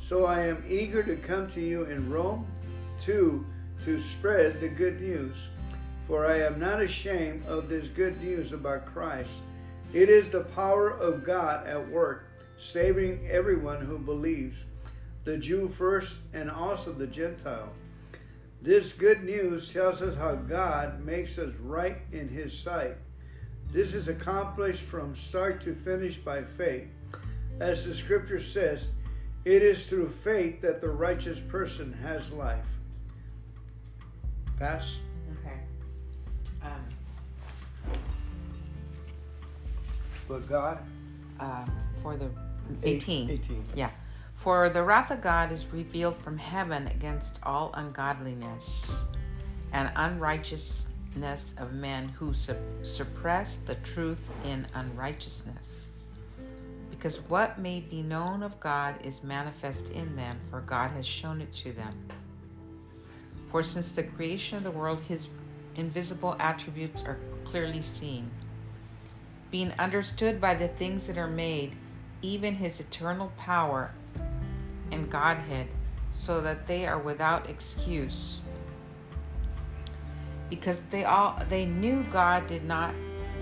[0.00, 2.46] So I am eager to come to you in Rome,
[3.04, 3.44] too,
[3.84, 5.34] to spread the good news.
[6.06, 9.30] For I am not ashamed of this good news about Christ.
[9.92, 12.26] It is the power of God at work,
[12.60, 14.56] saving everyone who believes,
[15.24, 17.72] the Jew first and also the Gentile.
[18.62, 22.96] This good news tells us how God makes us right in His sight.
[23.72, 26.88] This is accomplished from start to finish by faith.
[27.60, 28.88] As the scripture says,
[29.44, 32.64] it is through faith that the righteous person has life.
[34.58, 34.96] Pass.
[36.66, 36.96] Um,
[40.28, 40.78] But God,
[41.38, 41.64] uh,
[42.02, 42.28] for the
[42.82, 43.30] 18.
[43.30, 43.64] 18.
[43.74, 43.90] Yeah.
[44.34, 48.90] For the wrath of God is revealed from heaven against all ungodliness
[49.72, 55.86] and unrighteousness of men who sup- suppress the truth in unrighteousness.
[56.90, 61.40] Because what may be known of God is manifest in them, for God has shown
[61.40, 61.94] it to them.
[63.50, 65.28] For since the creation of the world, his
[65.76, 68.30] invisible attributes are clearly seen,
[69.50, 71.76] being understood by the things that are made,
[72.22, 73.92] even his eternal power
[74.90, 75.68] and Godhead,
[76.12, 78.40] so that they are without excuse.
[80.48, 82.94] Because they all they knew God did not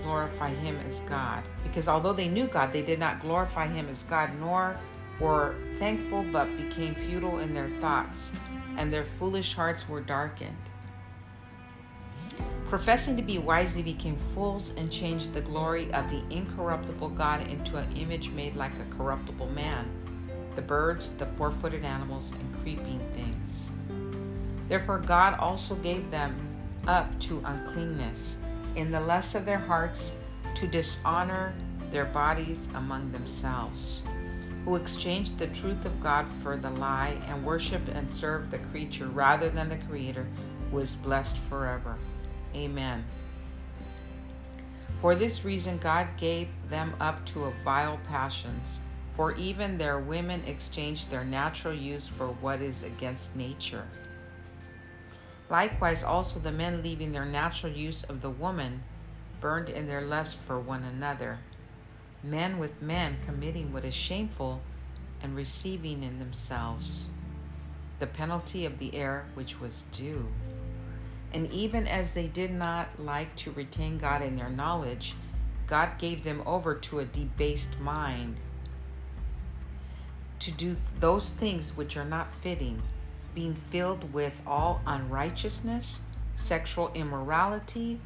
[0.03, 1.43] glorify him as God.
[1.63, 4.77] Because although they knew God, they did not glorify him as God, nor
[5.19, 8.31] were thankful, but became futile in their thoughts,
[8.77, 10.57] and their foolish hearts were darkened.
[12.69, 17.47] Professing to be wise, they became fools and changed the glory of the incorruptible God
[17.47, 19.87] into an image made like a corruptible man,
[20.55, 23.69] the birds, the four footed animals, and creeping things.
[24.67, 26.35] Therefore, God also gave them
[26.87, 28.37] up to uncleanness
[28.75, 30.15] in the lust of their hearts
[30.55, 31.53] to dishonor
[31.91, 34.01] their bodies among themselves,
[34.65, 39.07] who exchanged the truth of God for the lie and worshiped and served the creature
[39.07, 40.25] rather than the Creator,
[40.71, 41.95] who is blessed forever.
[42.55, 43.05] Amen.
[45.01, 48.79] For this reason, God gave them up to vile passions.
[49.15, 53.85] For even their women exchanged their natural use for what is against nature.
[55.49, 58.83] Likewise, also the men leaving their natural use of the woman
[59.39, 61.39] burned in their lust for one another,
[62.23, 64.61] men with men committing what is shameful
[65.21, 67.03] and receiving in themselves
[67.99, 70.25] the penalty of the error which was due.
[71.35, 75.15] And even as they did not like to retain God in their knowledge,
[75.67, 78.37] God gave them over to a debased mind
[80.39, 82.81] to do those things which are not fitting,
[83.33, 85.99] being filled with all unrighteousness,
[86.35, 87.99] sexual immorality,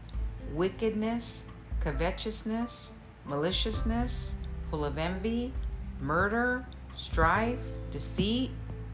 [0.52, 1.44] wickedness,
[1.82, 2.92] covetousness,
[3.26, 4.34] maliciousness,
[4.72, 5.54] full of envy,
[6.00, 6.66] murder,
[6.96, 7.60] strife,
[7.92, 8.50] deceit,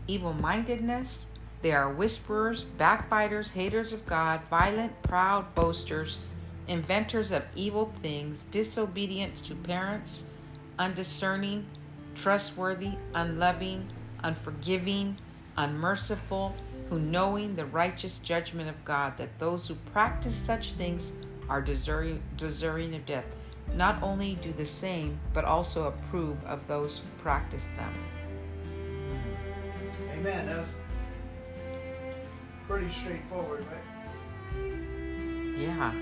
[0.08, 1.26] evil mindedness.
[1.66, 6.20] They are whisperers, backbiters, haters of God, violent, proud, boasters,
[6.68, 10.26] inventors of evil things, disobedient to parents,
[10.78, 11.66] undiscerning,
[12.14, 13.90] trustworthy, unloving,
[14.20, 15.18] unforgiving,
[15.58, 16.56] unmerciful,
[16.92, 21.14] who knowing the righteous judgment of God, that those who practice such things
[21.50, 23.26] are deserving, deserving of death,
[23.74, 27.94] not only do the same, but also approve of those who practice them.
[30.12, 30.64] Amen.
[32.68, 33.84] That's pretty straightforward, right?
[35.58, 35.94] Yeah.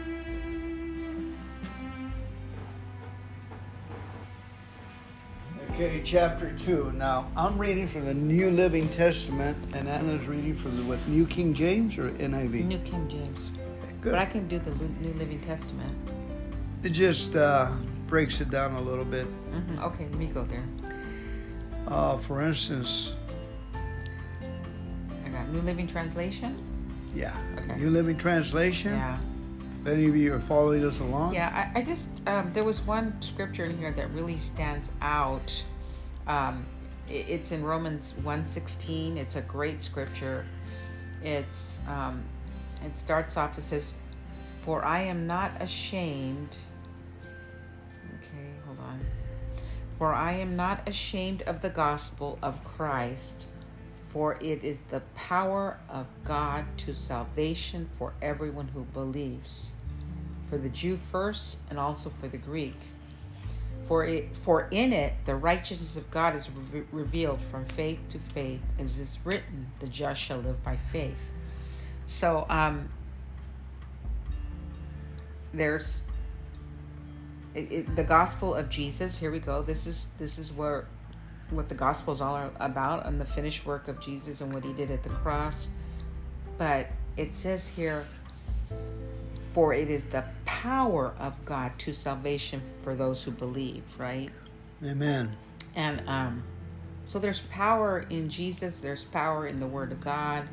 [5.72, 6.94] Okay, chapter 2.
[6.94, 11.26] Now, I'm reading from the New Living Testament, and Anna's reading from the what, New
[11.26, 12.66] King James or NIV?
[12.66, 13.50] New King James.
[14.02, 14.12] Good.
[14.12, 15.98] But I can do the New Living Testament.
[16.84, 17.72] It just uh,
[18.08, 19.26] breaks it down a little bit.
[19.26, 20.66] hmm Okay, let me go there.
[21.88, 23.16] Uh, for instance,
[25.34, 26.58] Got New Living Translation.
[27.16, 27.80] yeah, Okay.
[27.80, 28.94] New Living Translation.
[28.94, 29.18] Yeah.
[29.82, 31.34] If any of you are following us along.
[31.34, 35.52] Yeah, I, I just um, there was one scripture in here that really stands out.
[36.28, 36.66] Um,
[37.10, 39.18] it, it's in Romans 1.16.
[39.18, 40.46] It's a great scripture.
[41.22, 42.24] It's um,
[42.86, 43.58] it starts off.
[43.58, 43.94] It says,
[44.64, 46.56] "For I am not ashamed."
[48.20, 49.00] Okay, hold on.
[49.98, 53.46] For I am not ashamed of the gospel of Christ,
[54.14, 59.74] for it is the power of God to salvation for everyone who believes,
[60.48, 62.80] for the Jew first and also for the Greek.
[63.88, 68.20] For it, for in it the righteousness of God is re- revealed from faith to
[68.34, 71.18] faith, as is written, "The just shall live by faith."
[72.06, 72.90] So um,
[75.54, 76.04] there's
[77.56, 79.18] it, it, the gospel of Jesus.
[79.18, 79.64] Here we go.
[79.64, 80.88] This is this is where
[81.56, 84.74] what the gospel is all about and the finished work of Jesus and what he
[84.74, 85.68] did at the cross.
[86.58, 86.88] But
[87.18, 88.06] it says here,
[89.54, 94.32] for it is the power of God to salvation for those who believe, right?
[94.84, 95.36] Amen.
[95.76, 96.44] And um,
[97.06, 100.48] so there's power in Jesus, there's power in the Word of God.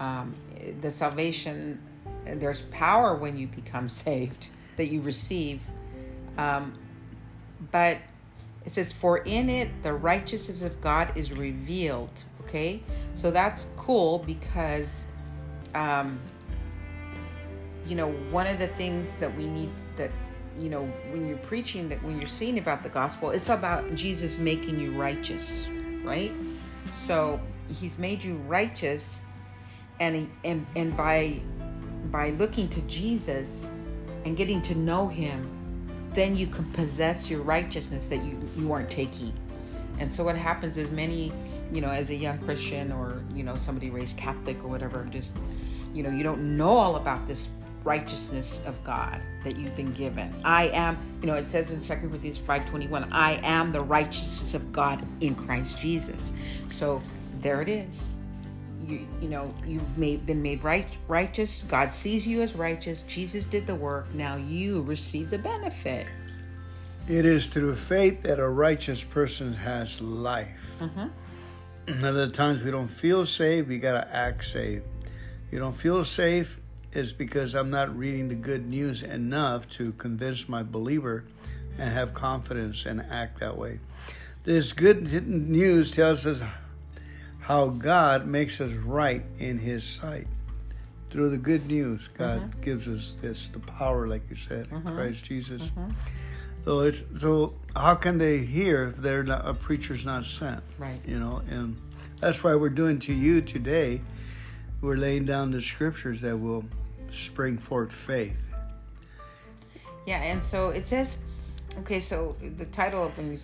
[0.00, 0.34] Um,
[0.80, 1.80] the salvation,
[2.26, 5.60] there's power when you become saved that you receive.
[6.36, 6.74] Um,
[7.70, 7.98] but
[8.64, 12.10] it says, For in it the righteousness of God is revealed.
[12.42, 12.82] Okay?
[13.14, 15.04] So that's cool because,
[15.74, 16.20] um,
[17.86, 20.10] you know, one of the things that we need that,
[20.58, 24.38] you know, when you're preaching, that when you're seeing about the gospel, it's about Jesus
[24.38, 25.66] making you righteous,
[26.02, 26.32] right?
[27.06, 29.20] So he's made you righteous,
[30.00, 31.40] and, he, and, and by,
[32.10, 33.68] by looking to Jesus
[34.24, 35.53] and getting to know him,
[36.14, 39.32] then you can possess your righteousness that you, you aren't taking.
[39.98, 41.32] And so what happens is many,
[41.72, 45.32] you know, as a young Christian or, you know, somebody raised Catholic or whatever, just,
[45.92, 47.48] you know, you don't know all about this
[47.84, 50.34] righteousness of God that you've been given.
[50.42, 54.72] I am, you know, it says in 2 Corinthians 5:21, I am the righteousness of
[54.72, 56.32] God in Christ Jesus.
[56.70, 57.02] So
[57.40, 58.16] there it is.
[58.86, 63.44] You, you know you've made, been made right righteous god sees you as righteous jesus
[63.44, 66.06] did the work now you receive the benefit
[67.08, 70.48] It is through faith that a righteous person has life.
[70.80, 72.04] mm-hmm.
[72.04, 74.82] Other times we don't feel safe, we gotta act safe.
[75.50, 76.58] You don't feel safe
[76.92, 81.24] is because I'm not reading the good news enough to convince my believer
[81.78, 83.80] and have confidence and act that way.
[84.44, 86.40] This good news tells us
[87.44, 90.26] how God makes us right in His sight.
[91.10, 94.94] Through the good news, God gives us this, the power, like you said, in Mhm.
[94.96, 95.62] Christ Jesus.
[95.62, 95.94] Mhm.
[96.64, 100.62] So it's so how can they hear if they're not, a preacher's not sent?
[100.78, 101.76] right You know, and
[102.18, 104.00] that's why we're doing to you today.
[104.80, 106.64] We're laying down the scriptures that will
[107.12, 108.36] spring forth faith.
[110.06, 111.18] Yeah, and so it says,
[111.80, 113.38] okay, so the title of when you,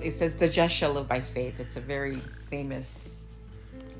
[0.00, 2.20] it says, "The just shall live by faith." It's a very
[2.50, 3.15] famous,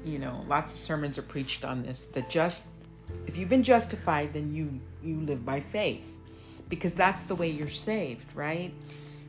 [0.07, 2.07] you know, lots of sermons are preached on this.
[2.13, 2.65] That just,
[3.27, 6.07] if you've been justified, then you you live by faith,
[6.69, 8.73] because that's the way you're saved, right?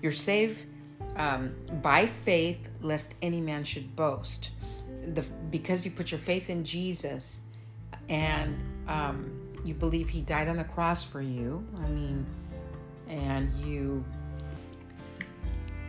[0.01, 0.59] You're saved
[1.15, 4.51] um, by faith, lest any man should boast.
[5.13, 7.39] The because you put your faith in Jesus,
[8.07, 8.55] and
[8.87, 9.31] um,
[9.65, 11.65] you believe He died on the cross for you.
[11.77, 12.25] I mean
[13.09, 14.03] and you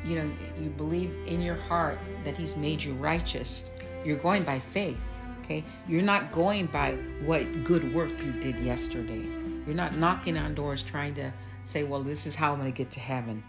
[0.04, 0.30] you know
[0.60, 3.64] you believe in your heart that he's made you righteous
[4.04, 4.98] you're going by faith
[5.42, 6.92] okay you're not going by
[7.24, 9.26] what good work you did yesterday
[9.66, 11.32] you're not knocking on doors trying to
[11.66, 13.42] say well this is how i'm going to get to heaven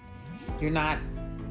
[0.59, 0.97] you're not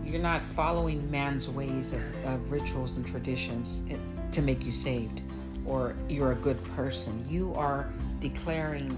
[0.05, 3.96] you're not following man's ways of, of rituals and traditions eh,
[4.30, 5.22] to make you saved
[5.66, 8.96] or you're a good person you are declaring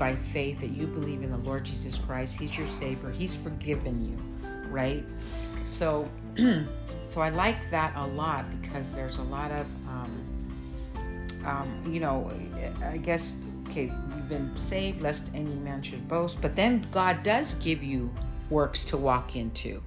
[0.00, 2.34] by faith that you believe in the Lord Jesus Christ.
[2.36, 3.10] He's your Savior.
[3.10, 5.04] He's forgiven you, right?
[5.62, 6.08] So,
[7.06, 12.30] so I like that a lot because there's a lot of, um, um, you know,
[12.82, 13.34] I guess,
[13.68, 16.40] okay, you've been saved, lest any man should boast.
[16.40, 18.10] But then God does give you
[18.48, 19.82] works to walk into.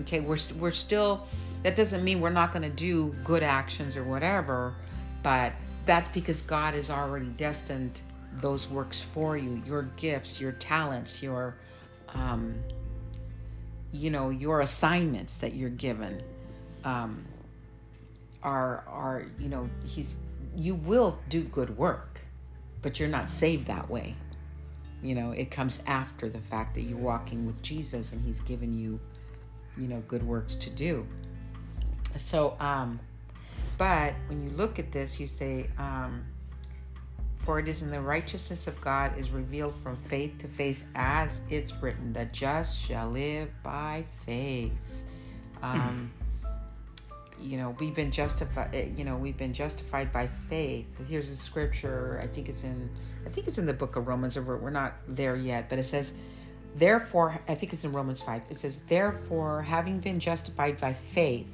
[0.00, 1.26] Okay, we're we're still.
[1.62, 4.74] That doesn't mean we're not going to do good actions or whatever,
[5.22, 5.52] but
[5.86, 8.02] that's because God has already destined
[8.40, 11.56] those works for you your gifts your talents your
[12.14, 12.54] um,
[13.92, 16.22] you know your assignments that you're given
[16.84, 17.24] um,
[18.44, 20.14] are are you know he's
[20.54, 22.20] you will do good work
[22.82, 24.14] but you're not saved that way
[25.02, 28.72] you know it comes after the fact that you're walking with jesus and he's given
[28.72, 29.00] you
[29.76, 31.06] you know good works to do
[32.16, 33.00] so um
[33.76, 36.24] but when you look at this you say um
[37.44, 41.40] for it is in the righteousness of God is revealed from faith to faith, as
[41.50, 44.72] it's written, the just shall live by faith.
[45.62, 46.10] Um,
[47.44, 48.74] you know, we've been justified.
[48.74, 50.86] Eh, you know, we've been justified by faith.
[51.08, 52.18] Here's a scripture.
[52.22, 52.90] I think it's in.
[53.26, 54.36] I think it's in the book of Romans.
[54.36, 56.12] Or we're, not there yet, but it says,
[56.76, 58.42] "Therefore," I think it's in Romans five.
[58.48, 61.48] It says, "Therefore, having been justified by faith,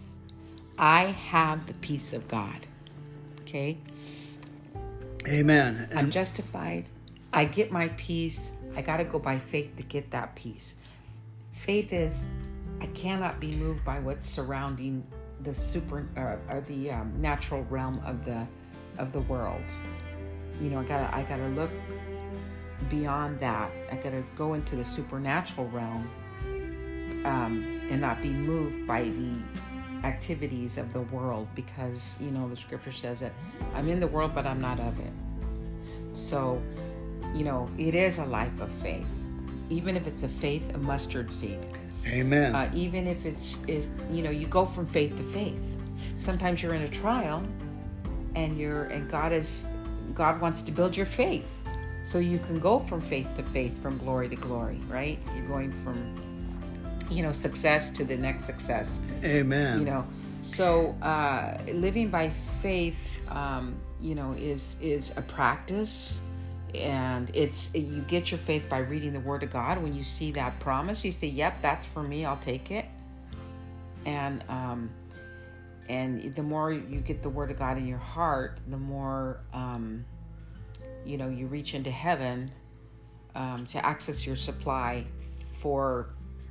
[0.78, 2.66] I have the peace of God."
[3.43, 3.76] Okay.
[5.26, 5.88] Amen.
[5.95, 6.88] I'm justified.
[7.32, 8.53] I get my peace.
[8.76, 10.76] I got to go by faith to get that peace.
[11.64, 12.26] Faith is
[12.80, 15.05] I cannot be moved by what's surrounding
[15.45, 18.47] the super uh, or the um, natural realm of the
[18.99, 19.62] of the world.
[20.61, 21.70] you know, I gotta I gotta look
[22.88, 23.70] beyond that.
[23.91, 26.11] I gotta go into the supernatural realm
[27.24, 32.57] um, and not be moved by the activities of the world because you know the
[32.57, 33.32] scripture says that
[33.74, 35.12] I'm in the world but I'm not of it.
[36.12, 36.61] So,
[37.34, 39.07] you know, it is a life of faith,
[39.68, 41.61] even if it's a faith a mustard seed.
[42.07, 42.55] Amen.
[42.55, 45.59] Uh, even if it's is you know you go from faith to faith.
[46.16, 47.42] Sometimes you're in a trial,
[48.34, 49.64] and you're and God is
[50.14, 51.46] God wants to build your faith,
[52.05, 54.80] so you can go from faith to faith, from glory to glory.
[54.88, 55.18] Right?
[55.34, 59.01] You're going from you know success to the next success.
[59.22, 59.80] Amen.
[59.80, 60.07] You know,
[60.40, 62.32] so uh, living by
[62.62, 62.96] faith,
[63.28, 66.20] um, you know, is is a practice
[66.74, 69.82] and it's you get your faith by reading the word of god.
[69.82, 72.24] When you see that promise you say yep that's for me.
[72.24, 72.86] I'll take it.
[74.06, 74.90] And um
[75.88, 80.04] and the more you get the word of god in your heart the more um
[81.04, 82.50] you know you reach into heaven
[83.34, 85.04] um, to access your supply
[85.60, 86.08] for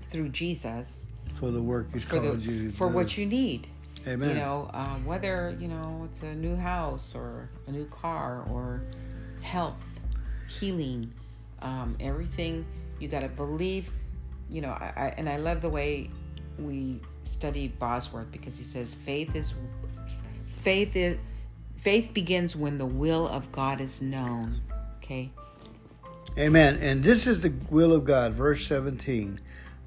[0.09, 1.07] through jesus.
[1.39, 3.67] For the work He's for called the you for what you need.
[4.07, 4.29] Amen.
[4.29, 8.81] you know um, whether you know it's a new house or a new car or
[9.41, 9.77] health
[10.49, 11.13] healing
[11.61, 12.65] um, everything
[12.99, 13.89] you got to believe
[14.49, 16.09] you know I, I, and i love the way
[16.57, 19.53] we study bosworth because he says faith is
[20.61, 21.17] faith is
[21.81, 24.61] faith begins when the will of god is known
[24.97, 25.31] okay
[26.37, 26.77] Amen.
[26.77, 29.39] And this is the will of God, verse 17.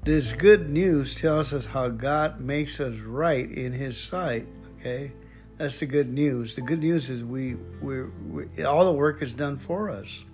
[0.03, 4.47] This good news tells us how God makes us right in His sight.
[4.79, 5.13] Okay,
[5.57, 6.55] that's the good news.
[6.55, 10.25] The good news is we, we, we all the work is done for us.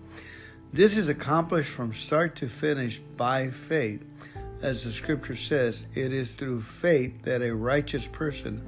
[0.72, 4.04] This is accomplished from start to finish by faith,
[4.62, 5.86] as the Scripture says.
[5.96, 8.62] It is through faith that a righteous person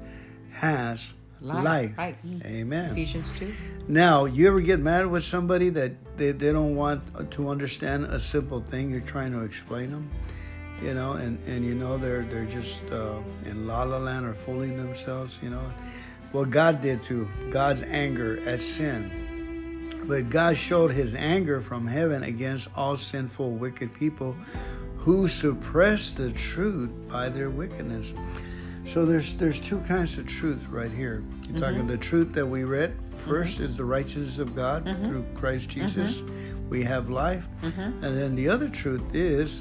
[0.52, 1.90] has Life, life.
[1.98, 2.26] right.
[2.26, 2.44] Mm.
[2.46, 2.92] Amen.
[2.92, 3.52] ephesians 2
[3.88, 8.20] Now, you ever get mad with somebody that they, they don't want to understand a
[8.20, 10.08] simple thing you're trying to explain them?
[10.80, 14.34] You know, and, and you know they're they're just uh, in la la land or
[14.34, 15.38] fooling themselves.
[15.42, 15.72] You know,
[16.32, 19.10] what God did to God's anger at sin,
[20.04, 24.36] but God showed His anger from heaven against all sinful, wicked people
[24.98, 28.12] who suppress the truth by their wickedness.
[28.92, 31.22] So there's there's two kinds of truth right here.
[31.22, 31.58] You're mm-hmm.
[31.58, 33.30] talking the truth that we read mm-hmm.
[33.30, 35.08] 1st is the righteousness of God mm-hmm.
[35.08, 36.22] through Christ Jesus.
[36.68, 39.60] We have life, and then the other truth is,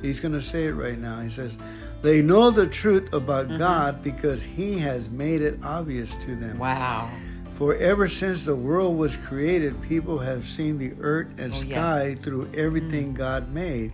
[0.00, 1.20] he's going to say it right now.
[1.20, 1.58] He says,
[2.02, 6.58] they know the truth about God because He has made it obvious to them.
[6.58, 7.10] wow
[7.56, 11.68] For ever since the world was created, people have seen the earth and Oh, yes.
[11.68, 13.16] sky through everything mm.
[13.16, 13.92] God made.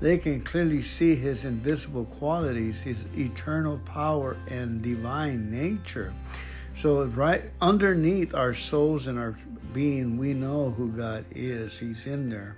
[0.00, 6.12] They can clearly see His invisible qualities, His eternal power, and divine nature.
[6.76, 9.36] So, right underneath our souls and our
[9.74, 11.78] being, we know who God is.
[11.78, 12.56] He's in there.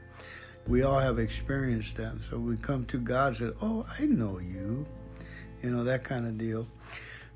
[0.69, 2.15] We all have experienced that.
[2.31, 4.87] So, we come to God and say, Oh, I know you.
[5.63, 6.67] You know, that kind of deal.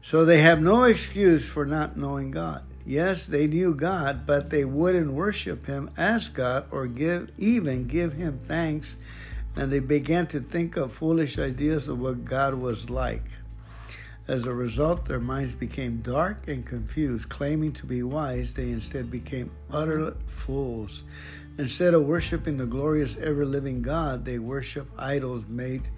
[0.03, 2.63] So they have no excuse for not knowing God.
[2.87, 8.13] Yes, they knew God, but they wouldn't worship him as God or give even give
[8.13, 8.97] him thanks,
[9.57, 13.25] and they began to think of foolish ideas of what God was like.
[14.29, 17.29] As a result, their minds became dark and confused.
[17.29, 21.03] Claiming to be wise, they instead became utter fools.
[21.59, 25.89] Instead of worshiping the glorious, ever living God, they worship idols made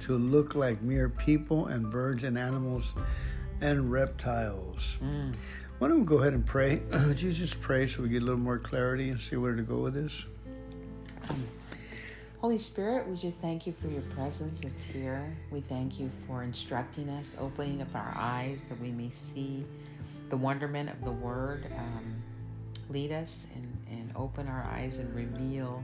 [0.00, 2.94] to look like mere people and birds and animals
[3.60, 4.98] and reptiles.
[5.02, 5.34] Mm.
[5.78, 6.76] Why don't we go ahead and pray?
[6.92, 9.62] Would you just pray so we get a little more clarity and see where to
[9.62, 10.24] go with this?
[12.38, 15.34] Holy Spirit, we just thank you for your presence that's here.
[15.50, 19.64] We thank you for instructing us, opening up our eyes that we may see
[20.28, 21.72] the wonderment of the Word.
[21.76, 22.22] Um,
[22.90, 25.82] lead us and, and open our eyes and reveal,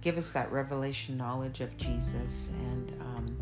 [0.00, 2.48] give us that revelation knowledge of Jesus.
[2.48, 3.36] And um,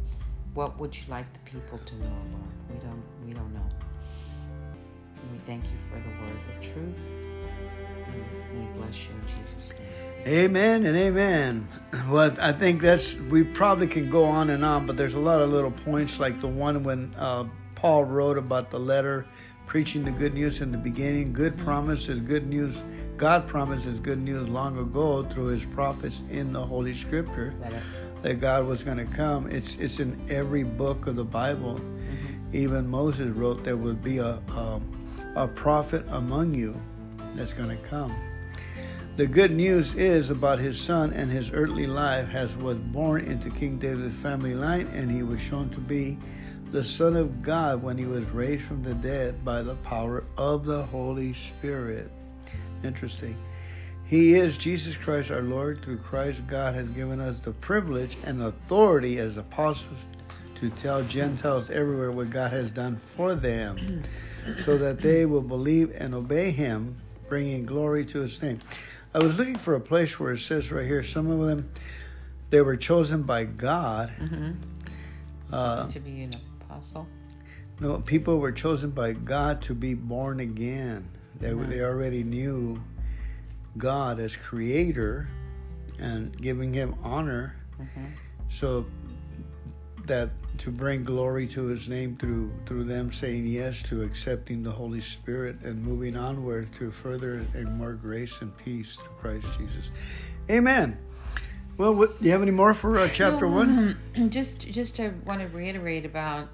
[0.54, 2.52] what would you like the people to know, Lord?
[2.70, 3.79] We don't we don't know.
[5.50, 6.96] Thank you for the word of truth.
[8.06, 10.28] And we bless you in Jesus' name.
[10.28, 11.66] Amen and amen.
[12.08, 15.40] Well, I think that's we probably can go on and on, but there's a lot
[15.42, 19.26] of little points like the one when uh, Paul wrote about the letter
[19.66, 21.32] preaching the good news in the beginning.
[21.32, 22.84] Good promise is good news.
[23.16, 27.82] God promises good news long ago through His prophets in the Holy Scripture That
[28.22, 29.50] that God was going to come.
[29.50, 31.80] It's it's in every book of the Bible.
[32.52, 34.99] Even Moses wrote there would be a um,
[35.36, 36.80] a prophet among you
[37.34, 38.14] that's going to come.
[39.16, 43.50] The good news is about his son and his earthly life has was born into
[43.50, 46.16] King David's family line and he was shown to be
[46.72, 50.64] the son of God when he was raised from the dead by the power of
[50.64, 52.10] the Holy Spirit.
[52.82, 53.36] Interesting.
[54.04, 55.82] He is Jesus Christ our Lord.
[55.82, 60.00] Through Christ, God has given us the privilege and authority as apostles
[60.56, 64.04] to tell Gentiles everywhere what God has done for them
[64.64, 66.96] so that they will believe and obey Him,
[67.28, 68.60] bringing glory to His name.
[69.14, 71.70] I was looking for a place where it says right here, some of them,
[72.50, 74.12] they were chosen by God.
[74.20, 74.52] Mm-hmm.
[75.52, 76.30] Uh, to be an
[76.60, 77.06] apostle.
[77.80, 81.08] no, people were chosen by God to be born again.
[81.40, 81.68] They, Mhm.
[81.68, 82.80] they already knew
[83.78, 85.28] God as creator
[85.98, 87.56] and giving Him honor.
[87.80, 88.04] Mm-hmm.
[88.48, 88.86] So
[90.06, 90.30] that
[90.60, 95.00] to bring glory to his name through through them saying yes to accepting the Holy
[95.00, 99.90] Spirit and moving onward to further and more grace and peace through Christ Jesus.
[100.50, 100.98] Amen.
[101.78, 103.98] Well, what, do you have any more for uh, chapter No, one?
[104.28, 106.48] Just, just to want to reiterate about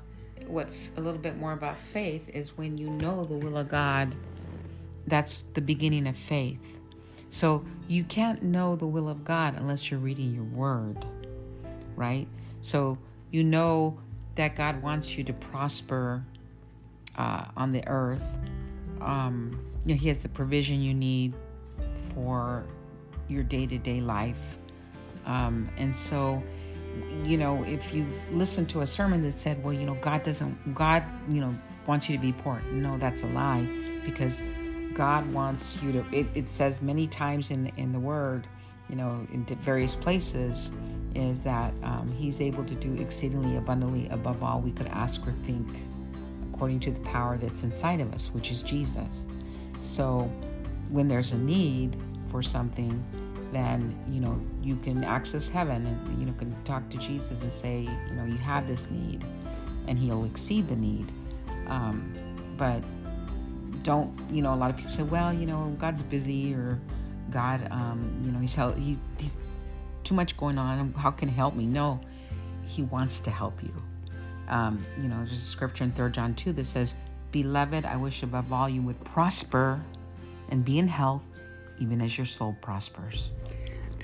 [0.46, 4.14] what a little bit more about faith is when you know the will of God.
[5.08, 6.60] That's the beginning of faith.
[7.30, 11.04] So you can't know the will of God unless you're reading your Word,
[11.96, 12.28] right?
[12.60, 12.96] So
[13.30, 13.98] you know
[14.34, 16.22] that God wants you to prosper
[17.16, 18.22] uh, on the earth.
[19.00, 21.34] Um, you know, He has the provision you need
[22.14, 22.64] for
[23.28, 24.58] your day-to-day life.
[25.24, 26.42] Um, and so,
[27.24, 30.74] you know, if you've listened to a sermon that said, well, you know, God doesn't,
[30.74, 31.54] God, you know,
[31.86, 32.60] wants you to be poor.
[32.70, 33.68] No, that's a lie
[34.04, 34.40] because
[34.94, 38.46] God wants you to, it, it says many times in, in the word,
[38.88, 40.70] you know, in various places,
[41.16, 45.34] is that um, He's able to do exceedingly abundantly above all we could ask or
[45.44, 45.66] think,
[46.52, 49.26] according to the power that's inside of us, which is Jesus.
[49.80, 50.30] So
[50.90, 51.96] when there's a need
[52.30, 53.04] for something,
[53.52, 57.52] then you know you can access heaven and you know can talk to Jesus and
[57.52, 59.24] say, you know, you have this need,
[59.86, 61.10] and He'll exceed the need.
[61.68, 62.12] Um,
[62.56, 62.82] but
[63.82, 64.54] don't you know?
[64.54, 66.78] A lot of people say, well, you know, God's busy or
[67.30, 69.30] God, um, you know, He's held, he, he's
[70.06, 70.92] too much going on.
[70.94, 71.66] How can He help me?
[71.66, 72.00] No,
[72.64, 73.74] He wants to help you.
[74.48, 76.94] Um, you know, there's a scripture in Third John two that says,
[77.32, 79.80] "Beloved, I wish above all you would prosper
[80.50, 81.24] and be in health,
[81.78, 83.30] even as your soul prospers."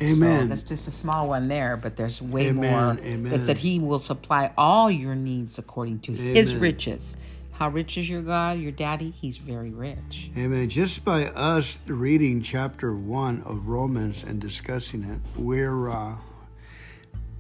[0.00, 0.46] Amen.
[0.46, 3.05] So that's just a small one there, but there's way Amen, more.
[3.05, 3.32] amen.
[3.32, 7.16] It said He will supply all your needs according to His riches.
[7.63, 9.15] How rich is your God, your daddy?
[9.21, 10.33] He's very rich.
[10.37, 10.69] Amen.
[10.69, 16.17] Just by us reading chapter one of Romans and discussing it, we're uh,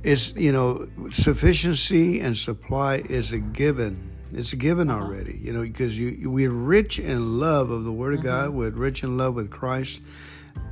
[0.04, 4.12] it's you know sufficiency and supply is a given.
[4.32, 5.02] It's a given Uh-huh.
[5.02, 5.40] already.
[5.42, 8.50] You know because you we're rich in love of the Word of God.
[8.50, 8.58] Mm-hmm.
[8.58, 10.02] We're rich in love with Christ,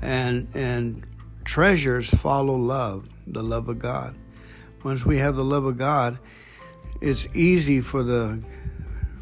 [0.01, 1.05] and and
[1.45, 4.15] treasures follow love, the love of God.
[4.85, 6.21] Once we have the love of God,
[7.01, 8.41] it's easy for the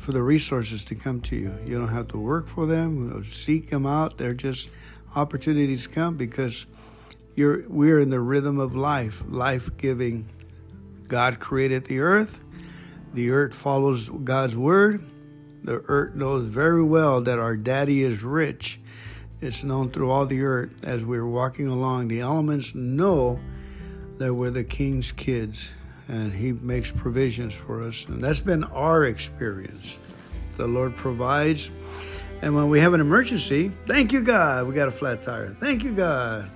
[0.09, 1.52] for the resources to come to you.
[1.66, 4.16] You don't have to work for them, seek them out.
[4.16, 4.70] They're just
[5.14, 6.64] opportunities come because
[7.34, 10.26] you're we're in the rhythm of life, life giving.
[11.09, 12.40] God created the earth.
[13.12, 15.04] The earth follows God's word.
[15.64, 18.80] The earth knows very well that our daddy is rich.
[19.42, 22.09] It's known through all the earth as we're walking along.
[22.09, 23.38] The elements know
[24.16, 25.70] that we're the king's kids
[26.09, 28.06] and he makes provisions for us.
[28.09, 29.98] And that's been our experience.
[30.56, 31.70] The Lord provides.
[32.42, 35.56] And when we have an emergency, thank you, God, we got a flat tire.
[35.61, 36.50] Thank you, God.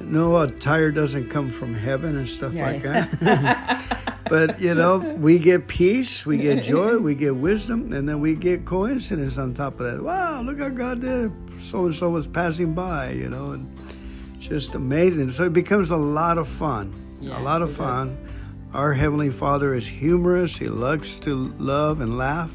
[0.00, 4.16] No, a tire doesn't come from heaven and stuff like that.
[4.30, 8.36] but, you know, we get peace, we get joy, we get wisdom, and then we
[8.36, 10.02] get coincidence on top of that.
[10.02, 11.32] Wow, look how God did.
[11.60, 13.68] So and so was passing by, you know, and
[14.38, 15.32] just amazing.
[15.32, 16.94] So it becomes a lot of fun.
[17.20, 18.16] Yeah, a lot of fun.
[18.22, 18.27] does.
[18.74, 20.56] Our Heavenly Father is humorous.
[20.56, 22.52] He loves to love and laugh.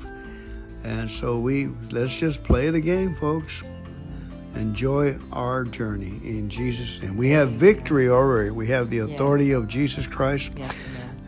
[0.83, 3.63] And so we let's just play the game, folks.
[4.55, 7.17] Enjoy our journey in Jesus' name.
[7.17, 8.51] We have victory already.
[8.51, 10.71] We have the authority of Jesus Christ, Yes,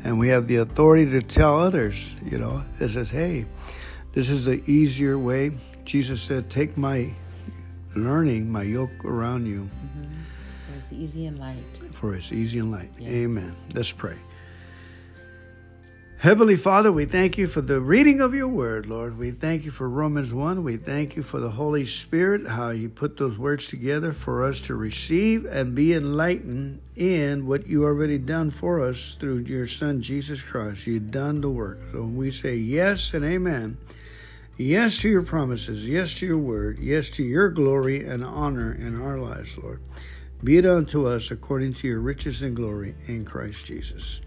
[0.04, 1.96] and we have the authority to tell others.
[2.24, 3.46] You know, it says, "Hey,
[4.14, 5.52] this is the easier way."
[5.86, 7.10] Jesus said, "Take my
[7.96, 10.08] learning, my yoke around you, Mhm.
[10.78, 11.64] It's easy and light.
[11.92, 13.10] for it's easy and light." Yeah.
[13.10, 13.54] Amen.
[13.74, 14.18] Let's pray.
[16.18, 19.18] Heavenly Father, we thank you for the reading of your word, Lord.
[19.18, 20.64] We thank you for Romans 1.
[20.64, 24.62] We thank you for the Holy Spirit, how you put those words together for us
[24.62, 30.02] to receive and be enlightened in what you already done for us through your Son,
[30.02, 30.88] Jesus Christ.
[30.88, 31.80] You've done the work.
[31.92, 33.78] So we say yes and amen.
[34.58, 35.86] Yes to your promises.
[35.86, 36.80] Yes to your word.
[36.80, 39.82] Yes to your glory and honor in our lives, Lord.
[40.42, 44.22] Be it unto us according to your riches and glory in Christ Jesus.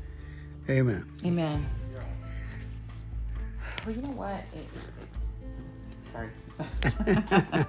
[0.70, 1.10] Amen.
[1.24, 1.66] Amen.
[3.86, 4.44] Well, you know what?
[4.52, 5.48] It, it,
[6.12, 6.28] sorry.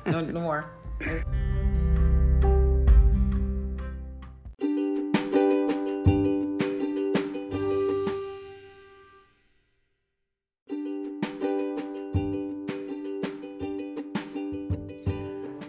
[0.12, 0.66] no, no more.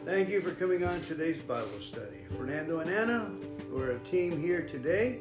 [0.04, 2.24] Thank you for coming on today's Bible study.
[2.36, 3.30] Fernando and Anna,
[3.70, 5.20] we're a team here today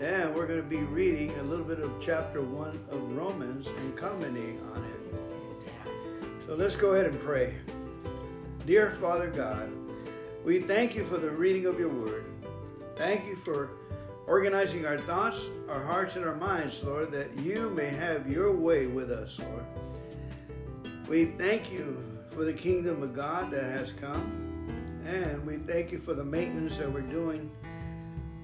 [0.00, 3.96] and we're going to be reading a little bit of chapter 1 of Romans and
[3.96, 4.94] commenting on it.
[6.46, 7.54] So let's go ahead and pray.
[8.66, 9.70] Dear Father God,
[10.44, 12.24] we thank you for the reading of your word.
[12.96, 13.70] Thank you for
[14.26, 15.38] organizing our thoughts,
[15.68, 19.64] our hearts, and our minds, Lord, that you may have your way with us, Lord.
[21.08, 24.40] We thank you for the kingdom of God that has come.
[25.06, 27.50] And we thank you for the maintenance that we're doing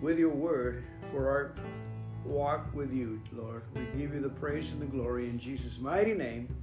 [0.01, 1.53] with your word for our
[2.25, 3.63] walk with you, Lord.
[3.75, 6.55] We give you the praise and the glory in Jesus' mighty name.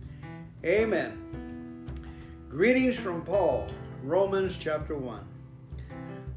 [0.65, 1.91] Amen.
[2.49, 3.67] Greetings from Paul,
[4.03, 5.19] Romans chapter 1.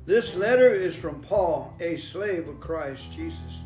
[0.07, 3.62] This letter is from Paul, a slave of Christ Jesus,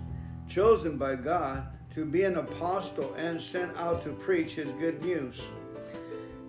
[0.49, 5.41] chosen by God to be an apostle and sent out to preach his good news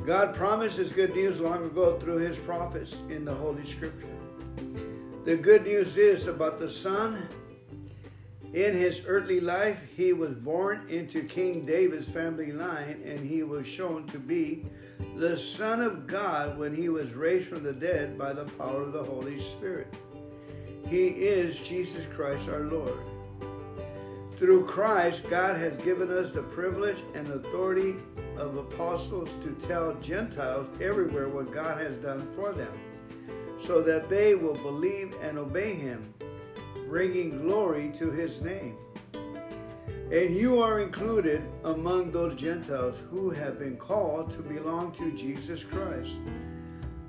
[0.04, 4.08] God promised His good news long ago through His prophets in the Holy Scripture.
[5.26, 7.28] The good news is about the Son.
[8.54, 13.68] In his earthly life, he was born into King David's family line, and he was
[13.68, 14.66] shown to be
[15.18, 18.94] the Son of God when he was raised from the dead by the power of
[18.94, 19.94] the Holy Spirit.
[20.88, 23.00] He is Jesus Christ our Lord.
[24.38, 27.96] Through Christ, God has given us the privilege and authority
[28.38, 32.74] of apostles to tell Gentiles everywhere what God has done for them,
[33.66, 36.14] so that they will believe and obey Him,
[36.90, 38.78] bringing glory to His name.
[40.12, 45.64] And you are included among those Gentiles who have been called to belong to Jesus
[45.64, 46.18] Christ.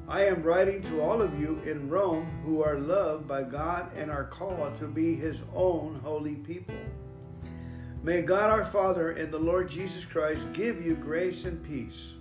[0.08, 4.10] I am writing to all of you in Rome who are loved by God and
[4.10, 6.76] are called to be His own holy people.
[8.02, 12.15] May God our Father and the Lord Jesus Christ give you grace and peace.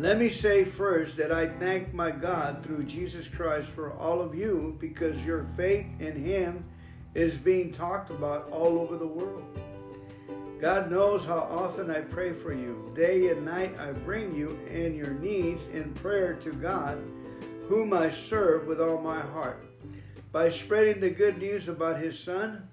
[0.00, 4.34] Let me say first that I thank my God through Jesus Christ for all of
[4.34, 6.64] you because your faith in Him
[7.14, 9.44] is being talked about all over the world.
[10.58, 12.90] God knows how often I pray for you.
[12.96, 16.96] Day and night I bring you and your needs in prayer to God,
[17.68, 19.66] whom I serve with all my heart.
[20.32, 22.66] By spreading the good news about His Son,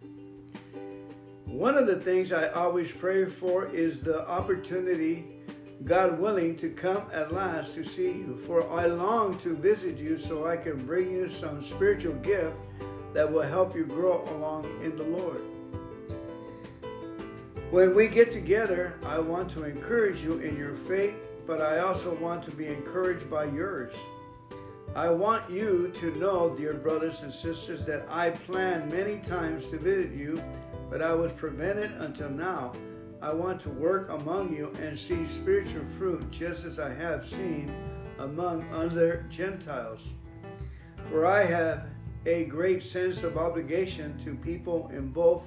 [1.44, 5.37] one of the things I always pray for is the opportunity,
[5.84, 8.40] God willing, to come at last to see you.
[8.46, 12.56] For I long to visit you so I can bring you some spiritual gift
[13.14, 15.42] that will help you grow along in the Lord.
[17.72, 22.16] When we get together, I want to encourage you in your faith, but I also
[22.16, 23.94] want to be encouraged by yours.
[24.96, 29.78] I want you to know, dear brothers and sisters, that I planned many times to
[29.78, 30.42] visit you
[30.90, 32.74] but I was prevented until now.
[33.22, 37.74] I want to work among you and see spiritual fruit just as I have seen
[38.20, 40.02] among other Gentiles.
[41.10, 41.88] For I have
[42.26, 45.44] a great sense of obligation to people in both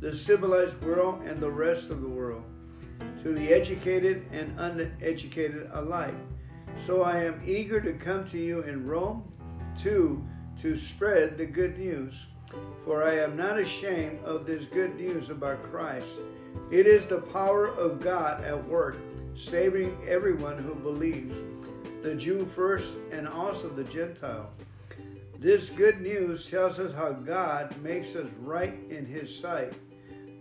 [0.00, 2.42] the civilized world and the rest of the world,
[3.22, 6.14] to the educated and uneducated alike.
[6.86, 9.24] So I am eager to come to you in Rome,
[9.82, 10.22] too,
[10.62, 12.12] to spread the good news
[12.84, 16.06] for I am not ashamed of this good news about Christ.
[16.70, 18.96] It is the power of God at work,
[19.34, 21.36] saving everyone who believes,
[22.02, 24.50] the Jew first and also the Gentile.
[25.38, 29.74] This good news tells us how God makes us right in His sight.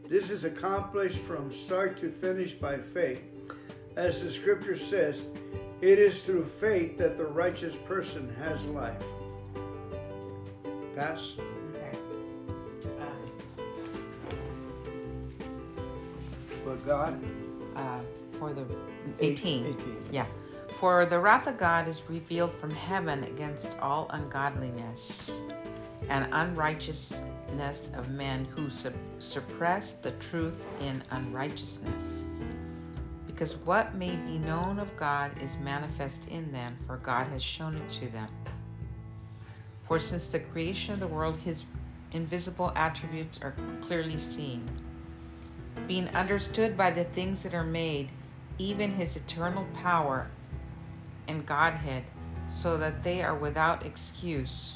[0.07, 3.21] This is accomplished from start to finish by faith.
[3.95, 5.27] As the scripture says,
[5.81, 9.01] it is through faith that the righteous person has life.
[10.95, 11.33] Pass.
[16.85, 17.19] God?
[17.75, 17.99] Uh,
[18.39, 18.65] for the
[19.19, 19.65] 18.
[19.65, 19.97] 18.
[20.11, 20.25] Yeah.
[20.79, 25.31] For the wrath of God is revealed from heaven against all ungodliness
[26.09, 32.23] and unrighteousness of men who su- suppress the truth in unrighteousness.
[33.25, 37.75] Because what may be known of God is manifest in them, for God has shown
[37.75, 38.29] it to them.
[39.87, 41.63] For since the creation of the world, his
[42.11, 44.67] invisible attributes are clearly seen
[45.87, 48.09] being understood by the things that are made,
[48.57, 50.27] even his eternal power
[51.27, 52.03] and Godhead,
[52.49, 54.75] so that they are without excuse.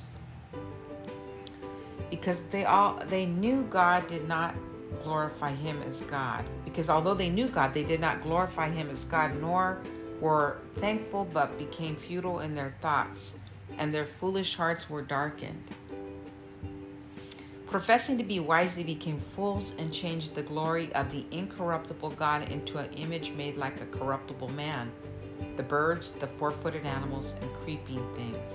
[2.10, 4.56] Because they all they knew God did not
[5.04, 6.44] glorify him as God.
[6.66, 9.80] Because although they knew God, they did not glorify him as God, nor
[10.20, 13.34] were thankful, but became futile in their thoughts,
[13.78, 15.64] and their foolish hearts were darkened
[17.70, 22.50] professing to be wise, they became fools and changed the glory of the incorruptible God
[22.52, 24.92] into an image made like a corruptible man,
[25.56, 28.54] the birds, the four footed animals, and creeping things.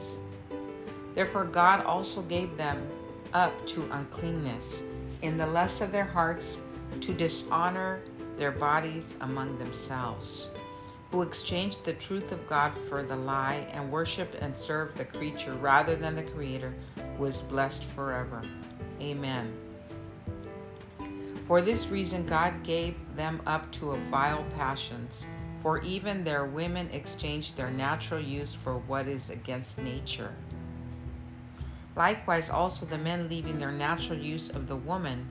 [1.14, 2.88] Therefore, God also gave them
[3.32, 4.82] up to uncleanness
[5.22, 6.60] in the lust of their hearts
[7.00, 8.00] to dishonor
[8.36, 10.48] their bodies among themselves,
[11.12, 15.52] who exchanged the truth of God for the lie and worshiped and served the creature
[15.52, 16.74] rather than the Creator,
[17.16, 18.42] who is blessed forever.
[19.04, 19.52] Amen.
[21.46, 25.26] For this reason, God gave them up to vile passions
[25.64, 30.34] for even their women exchanged their natural use for what is against nature.
[31.96, 35.26] Likewise, also the men leaving their natural use of the woman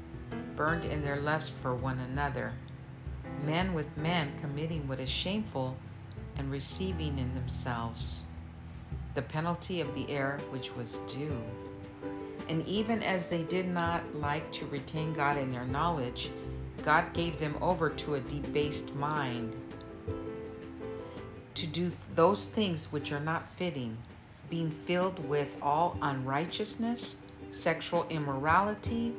[0.55, 2.51] burned in their lust for one another,
[3.45, 5.75] men with men committing what is shameful
[6.37, 8.21] and receiving in themselves
[9.13, 11.39] the penalty of the error which was due.
[12.49, 16.29] And even as they did not like to retain God in their knowledge,
[16.83, 19.55] God gave them over to a debased mind
[21.55, 23.97] to do those things which are not fitting,
[24.49, 27.15] being filled with all unrighteousness,
[27.51, 29.13] sexual immorality,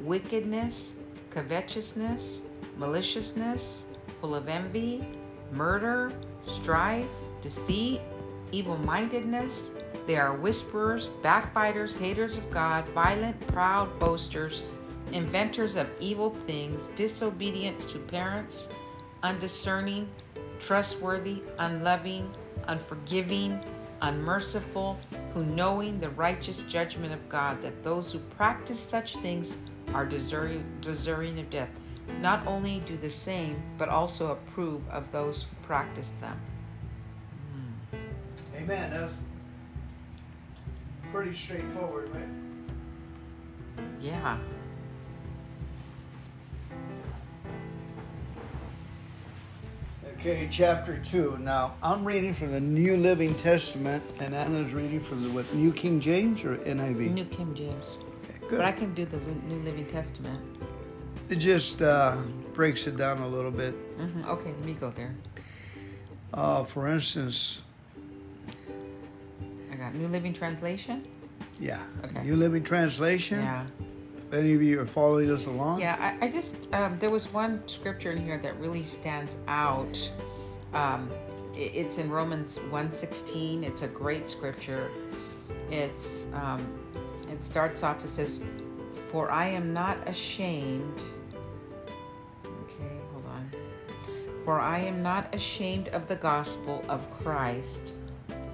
[0.00, 0.92] wickedness,
[1.30, 2.42] covetousness,
[2.78, 3.82] maliciousness,
[4.20, 5.04] full of envy,
[5.52, 6.12] murder,
[6.46, 7.06] strife,
[7.40, 8.00] deceit,
[8.52, 9.70] evil mindedness.
[10.06, 14.62] They are whisperers, backbiters, haters of God, violent, proud, boasters,
[15.12, 18.68] inventors of evil things, disobedient to parents,
[19.22, 20.08] undiscerning
[20.62, 22.32] trustworthy, unloving,
[22.66, 23.60] unforgiving,
[24.00, 24.98] unmerciful,
[25.34, 29.56] who knowing the righteous judgment of God, that those who practice such things
[29.94, 31.68] are deserving, of death,
[32.20, 36.40] not only do the same, but also approve of those who practice them.
[38.56, 39.10] Amen.
[41.12, 43.84] That's pretty straightforward, right?
[44.00, 44.38] Yeah.
[50.18, 51.38] Okay, chapter 2.
[51.40, 55.72] Now, I'm reading from the New Living Testament, and Anna's reading from the what, New
[55.72, 57.12] King James or NIV?
[57.12, 57.96] New King James.
[58.24, 58.56] Okay, good.
[58.58, 60.40] But I can do the New Living Testament.
[61.28, 62.16] It just uh,
[62.54, 63.74] breaks it down a little bit.
[63.98, 64.24] Mm-hmm.
[64.30, 65.14] Okay, let me go there.
[66.32, 67.62] Uh, for instance,
[69.90, 71.06] New Living Translation.
[71.58, 71.82] Yeah.
[72.04, 72.22] Okay.
[72.22, 73.40] New Living Translation.
[73.40, 73.66] Yeah
[74.32, 75.80] any of you are following us along?
[75.80, 80.10] Yeah, I, I just um, there was one scripture in here that really stands out.
[80.72, 81.10] Um,
[81.54, 83.62] it, it's in Romans 1:16.
[83.62, 84.90] It's a great scripture.
[85.70, 86.66] It's um,
[87.30, 88.02] it starts off.
[88.02, 88.40] It says,
[89.10, 91.02] "For I am not ashamed."
[92.44, 93.50] Okay, hold on.
[94.44, 97.92] For I am not ashamed of the gospel of Christ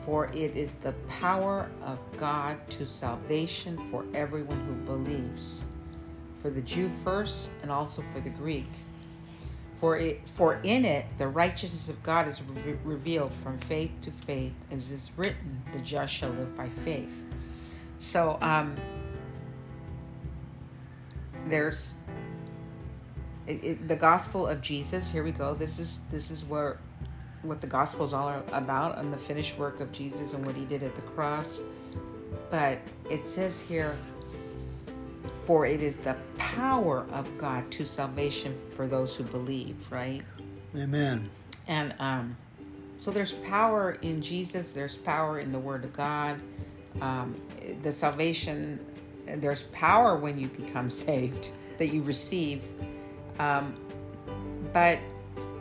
[0.08, 5.66] for it is the power of God to salvation for everyone who believes,
[6.40, 8.70] for the Jew first and also for the Greek.
[9.80, 14.10] For it, for in it the righteousness of God is re- revealed from faith to
[14.26, 17.12] faith, as is written, "The just shall live by faith."
[17.98, 18.76] So, um,
[21.48, 21.96] there's
[23.46, 25.10] it, it, the gospel of Jesus.
[25.10, 25.52] Here we go.
[25.52, 26.78] This is this is where
[27.42, 30.64] what the gospel is all about and the finished work of Jesus and what he
[30.64, 31.60] did at the cross.
[32.50, 32.78] But
[33.10, 33.96] it says here,
[35.44, 40.22] for it is the power of God to salvation for those who believe, right?
[40.76, 41.30] Amen.
[41.68, 42.36] And um,
[42.98, 46.40] so there's power in Jesus, there's power in the Word of God.
[47.00, 47.40] Um,
[47.82, 48.84] the salvation,
[49.26, 52.62] there's power when you become saved that you receive.
[53.38, 53.76] Um,
[54.72, 54.98] but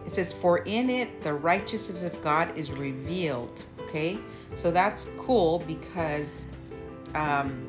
[0.08, 3.66] it says, For in it the righteousness of God is revealed.
[3.82, 4.18] Okay?
[4.56, 6.46] So that's cool because,
[7.14, 7.68] um,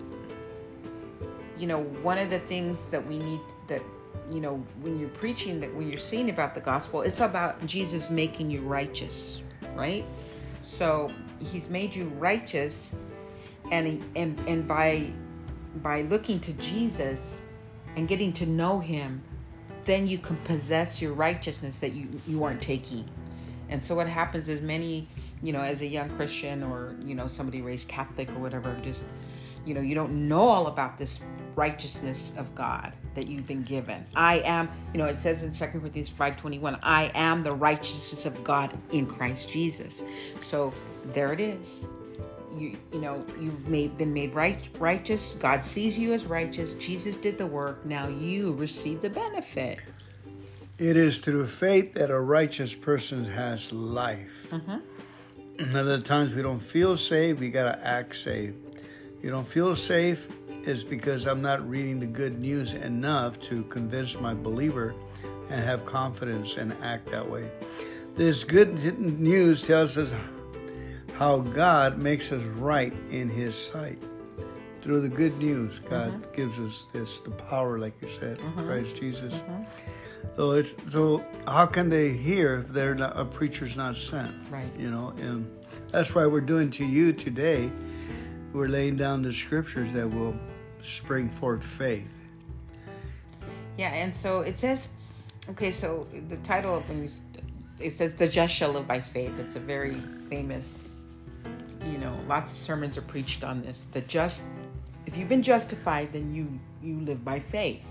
[1.58, 3.82] you know, one of the things that we need that,
[4.30, 8.08] you know, when you're preaching, that when you're saying about the gospel, it's about Jesus
[8.08, 9.42] making you righteous,
[9.74, 10.04] right?
[10.62, 11.10] So
[11.40, 12.92] he's made you righteous,
[13.72, 15.10] and, and, and by,
[15.82, 17.40] by looking to Jesus
[17.96, 19.20] and getting to know him,
[19.88, 23.08] then you can possess your righteousness that you, you aren't taking.
[23.70, 25.08] And so what happens is many,
[25.42, 29.02] you know, as a young Christian or, you know, somebody raised Catholic or whatever, just,
[29.64, 31.20] you know, you don't know all about this
[31.56, 34.04] righteousness of God that you've been given.
[34.14, 38.44] I am, you know, it says in 2 Corinthians 5.21, I am the righteousness of
[38.44, 40.04] God in Christ Jesus.
[40.42, 40.74] So
[41.14, 41.88] there it is
[42.58, 45.34] you you know you've made been made right righteous.
[45.38, 46.74] God sees you as righteous.
[46.74, 47.84] Jesus did the work.
[47.84, 49.78] Now you receive the benefit.
[50.78, 54.30] It is through faith that a righteous person has life.
[54.50, 55.76] Mm-hmm.
[55.76, 58.54] other times we don't feel safe we got to act safe
[59.20, 60.28] you don't feel safe
[60.62, 64.94] is because i'm not reading the good news enough to convince my believer
[65.50, 67.50] and have confidence and act that way.
[68.16, 70.12] This good news tells us
[71.18, 73.98] how God makes us right in His sight.
[74.82, 76.34] Through the good news, God mm-hmm.
[76.34, 78.66] gives us this the power, like you said, mm-hmm.
[78.66, 79.34] Christ Jesus.
[79.34, 79.64] Mm-hmm.
[80.36, 84.32] So it's so how can they hear if they're not a preacher's not sent?
[84.50, 84.70] Right.
[84.78, 85.50] You know, and
[85.88, 87.70] that's why we're doing to you today.
[88.52, 90.36] We're laying down the scriptures that will
[90.82, 92.06] spring forth faith.
[93.76, 94.88] Yeah, and so it says,
[95.50, 97.10] okay, so the title of when you
[97.78, 99.38] it says the just shall live by faith.
[99.38, 100.87] It's a very famous,
[101.90, 103.84] you know, lots of sermons are preached on this.
[103.92, 104.42] That just,
[105.06, 107.84] if you've been justified, then you you live by faith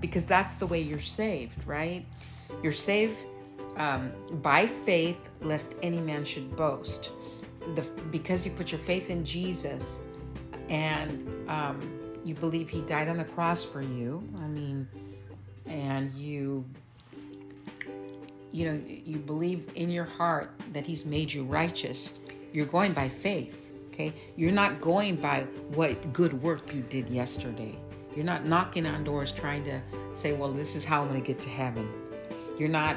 [0.00, 2.04] because that's the way you're saved, right?
[2.62, 3.16] You're saved
[3.76, 4.12] um,
[4.42, 7.10] by faith, lest any man should boast.
[7.74, 9.98] The, because you put your faith in Jesus
[10.68, 14.22] and um, you believe he died on the cross for you.
[14.38, 14.88] I mean,
[15.66, 16.64] and you
[18.52, 22.14] you know you believe in your heart that he's made you righteous
[22.52, 23.56] you're going by faith
[23.92, 25.42] okay you're not going by
[25.74, 27.78] what good work you did yesterday
[28.14, 29.80] you're not knocking on doors trying to
[30.16, 31.88] say, well, this is how I'm going to get to heaven.
[32.58, 32.96] You're not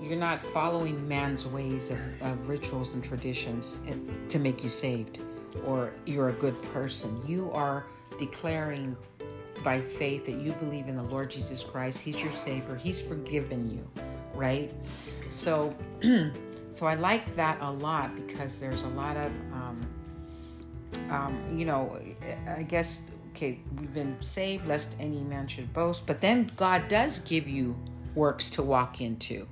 [0.00, 3.94] you're not following man's ways of, of rituals and traditions eh,
[4.28, 5.18] to make you saved
[5.66, 7.20] or you're a good person.
[7.26, 8.96] You are declaring
[9.64, 11.98] by faith that you believe in the Lord Jesus Christ.
[11.98, 12.76] He's your Savior.
[12.76, 14.02] He's forgiven you,
[14.34, 14.72] right?
[15.26, 15.74] So,
[16.78, 19.80] so I like that a lot because there's a lot of, um,
[21.10, 21.98] um, you know,
[22.46, 23.00] I guess
[23.34, 26.06] okay, we've been saved lest any man should boast.
[26.06, 27.76] But then God does give you
[28.14, 29.46] works to walk into.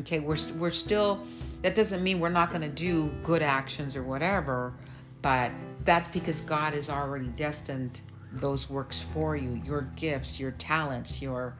[0.00, 1.24] Okay, we're we're still.
[1.62, 4.74] That doesn't mean we're not going to do good actions or whatever,
[5.22, 5.52] but
[5.84, 8.00] that's because God has already destined
[8.32, 9.60] those works for you.
[9.64, 11.56] Your gifts, your talents, your,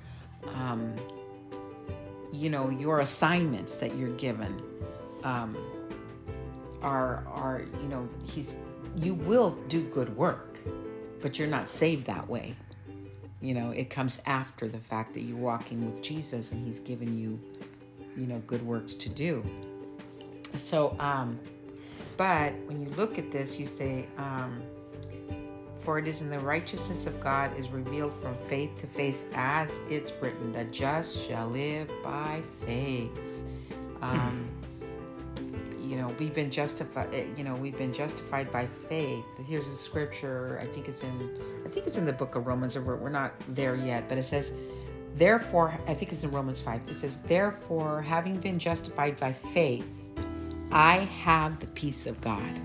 [0.55, 0.95] um,
[2.33, 4.62] you know, your assignments that you're given,
[5.27, 5.57] um,
[6.82, 8.55] are are you know He's
[8.97, 10.57] you will do good work
[11.20, 12.55] but you're not saved that way.
[13.40, 17.19] You know, it comes after the fact that you're walking with Jesus and He's given
[17.19, 17.39] you,
[18.16, 19.44] you know, good works to do.
[20.57, 21.39] So, um,
[22.16, 24.62] but when you look at this, you say, um,
[25.81, 29.70] for it is in the righteousness of God is revealed from faith to faith, as
[29.90, 33.11] it's written, the just shall live by faith.
[34.01, 34.48] Um,
[35.87, 39.25] you know we've been justified eh, you know we've been justified by faith.
[39.47, 42.77] Here's a scripture i think it's in i think it's in the book of romans
[42.77, 44.53] or we're, we're not there yet but it says
[45.17, 49.87] therefore i think it's in romans 5 it says therefore having been justified by faith
[50.73, 52.61] i have the peace of god.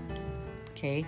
[0.82, 1.06] Okay?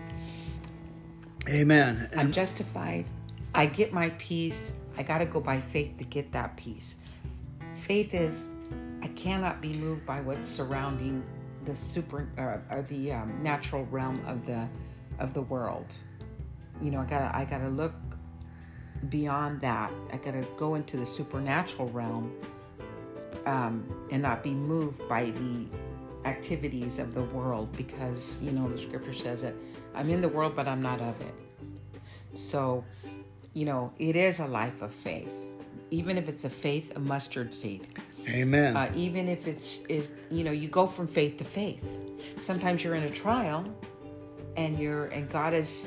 [1.48, 2.08] Amen.
[2.16, 3.06] I'm justified.
[3.54, 4.72] I get my peace.
[4.96, 6.96] I got to go by faith to get that peace.
[7.86, 8.48] Faith is
[9.02, 11.22] i cannot be moved by what's surrounding
[11.64, 14.68] the super uh, or the um, natural realm of the
[15.18, 15.94] of the world.
[16.82, 17.94] You know, I gotta I gotta look
[19.08, 19.92] beyond that.
[20.12, 22.32] I gotta go into the supernatural realm
[23.46, 25.66] um, and not be moved by the
[26.24, 29.56] activities of the world because you know the scripture says it.
[29.94, 31.34] I'm in the world, but I'm not of it.
[32.34, 32.84] So,
[33.52, 35.30] you know, it is a life of faith,
[35.90, 37.86] even if it's a faith, a mustard seed.
[38.28, 38.76] Amen.
[38.76, 41.82] Uh, even if it's is you know you go from faith to faith.
[42.36, 43.64] Sometimes you're in a trial,
[44.56, 45.86] and you're and God is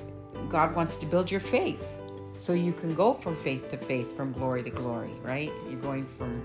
[0.50, 1.84] God wants to build your faith,
[2.40, 5.14] so you can go from faith to faith, from glory to glory.
[5.24, 5.52] Right?
[5.70, 6.42] You're going from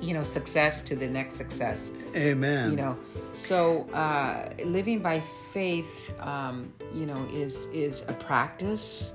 [0.00, 1.90] you know success to the next success.
[2.14, 2.70] Amen.
[2.70, 2.96] You know,
[3.32, 5.22] so uh, living by
[5.52, 5.86] faith,
[6.20, 9.12] um, you know, is is a practice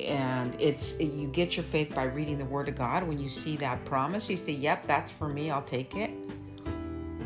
[0.00, 3.06] and it's you get your faith by reading the word of god.
[3.06, 5.50] When you see that promise you say yep that's for me.
[5.50, 6.10] I'll take it.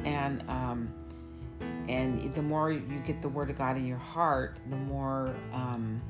[0.04, 0.92] And um
[1.88, 6.00] and the more you get the word of god in your heart the more um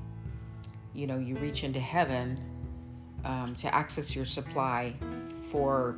[0.94, 2.38] you know you reach into heaven
[3.24, 4.94] um, to access your supply
[5.50, 5.96] for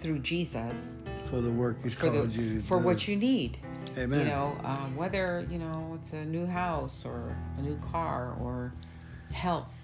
[0.00, 0.96] through jesus.
[1.28, 3.58] For the work he's for called the, you for what you need.
[3.96, 4.20] Amen.
[4.20, 8.72] You know, um, whether you know it's a new house or a new car or
[9.32, 9.81] health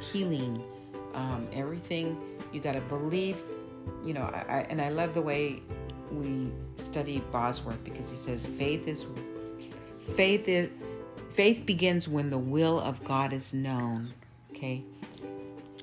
[0.00, 0.62] healing,
[1.14, 2.18] um, everything.
[2.52, 3.36] You got to believe.
[4.04, 5.62] You know, I, I, and I love the way
[6.10, 9.04] we study Bosworth because he says faith is
[10.16, 10.70] faith is
[11.34, 14.12] faith begins when the will of God is known.
[14.50, 14.84] Okay.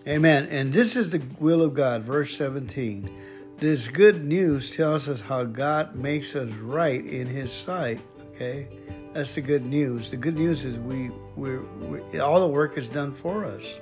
[0.07, 0.47] Amen.
[0.47, 3.09] And this is the will of God, verse 17.
[3.57, 7.99] This good news tells us how God makes us right in His sight.
[8.33, 8.67] Okay,
[9.13, 10.09] that's the good news.
[10.09, 13.79] The good news is we we all the work is done for us.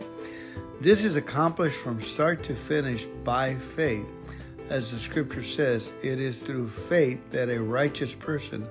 [0.82, 4.06] This is accomplished from start to finish by faith.
[4.70, 8.68] as the scripture says, it is through faith that a righteous person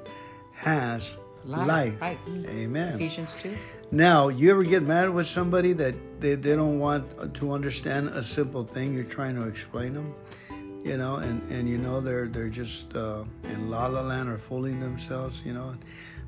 [0.52, 1.66] has life.
[1.66, 2.00] life.
[2.00, 2.18] Right.
[2.46, 2.94] Amen.
[2.94, 3.56] Ephesians 2.
[3.90, 8.22] Now, you ever get mad with somebody that they, they don't want to understand a
[8.22, 10.14] simple thing you're trying to explain them?
[10.84, 14.38] You know, and, and you know they're they're just uh, in la la land or
[14.38, 15.74] fooling themselves, you know.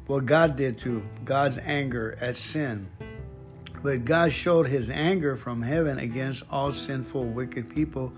[0.07, 2.89] What God did to God's anger at sin.
[3.83, 8.13] But God showed his anger from heaven against all sinful, wicked people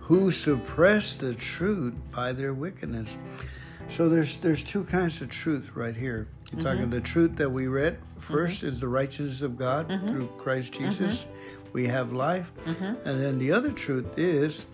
[0.00, 3.16] who suppress the truth by their wickedness.
[3.96, 6.28] So there's there's two kinds of truth right here.
[6.52, 6.62] You're mm-hmm.
[6.62, 7.98] talking the truth that we read
[8.28, 8.66] 1st mm-hmm.
[8.68, 10.12] is the righteousness of God mm-hmm.
[10.12, 11.18] through Christ Jesus.
[11.18, 11.32] Mm-hmm.
[11.72, 13.06] We have life, mm-hmm.
[13.06, 14.64] and then the other truth is,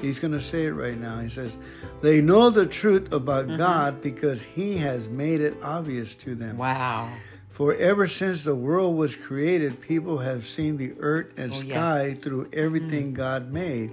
[0.00, 1.18] he's going to say it right now.
[1.18, 1.58] He says,
[2.00, 3.56] they know the truth about mm-hmm.
[3.56, 6.56] God because He has made it obvious to them.
[6.56, 7.10] Wow.
[7.54, 12.06] For ever since the world was created, people have seen the earth and oh, sky
[12.08, 12.18] yes.
[12.18, 13.14] through everything mm.
[13.14, 13.92] God made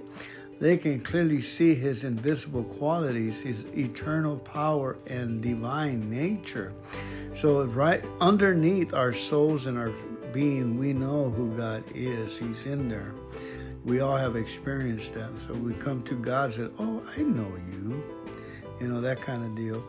[0.62, 6.72] they can clearly see his invisible qualities, his eternal power and divine nature.
[7.34, 9.90] So, right underneath our souls and our
[10.32, 12.38] being, we know who God is.
[12.38, 13.12] He's in there.
[13.84, 15.30] We all have experienced that.
[15.48, 18.00] So we come to God and say, Oh, I know you.
[18.80, 19.82] You know, that kind of deal.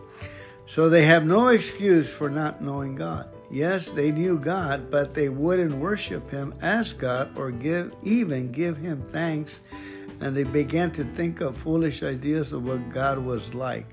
[0.65, 3.29] So they have no excuse for not knowing God.
[3.53, 8.77] Yes, they knew God, but they wouldn't worship him as God or give even give
[8.77, 9.61] him thanks
[10.21, 13.85] and they began to think of foolish ideas of what God was like.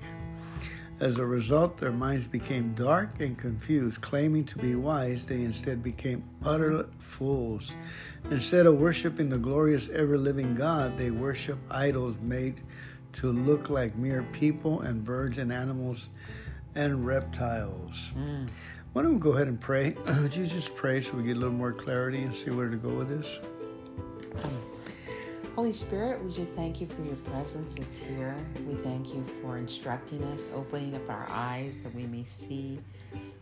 [0.99, 4.01] As a result, their minds became dark and confused.
[4.01, 7.73] Claiming to be wise, they instead became utter fools.
[8.31, 12.61] Instead of worshiping the glorious, ever living God, they worship idols made
[13.13, 16.09] to look like mere people and birds and animals
[16.75, 18.11] and reptiles.
[18.17, 18.47] Mm.
[18.93, 19.91] Why don't we go ahead and pray?
[20.21, 22.75] Would you just pray so we get a little more clarity and see where to
[22.75, 23.39] go with this?
[25.55, 28.35] Holy Spirit, we just thank you for your presence that's here.
[28.67, 32.79] We thank you for instructing us, opening up our eyes that we may see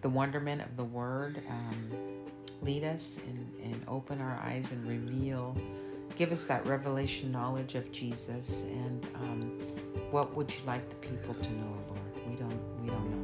[0.01, 1.41] the wonderment of the Word.
[1.49, 1.91] Um,
[2.61, 5.55] lead us and, and open our eyes and reveal,
[6.15, 8.61] give us that revelation knowledge of Jesus.
[8.63, 9.59] And um,
[10.11, 12.27] what would you like the people to know, Lord?
[12.27, 13.18] We don't, we don't know.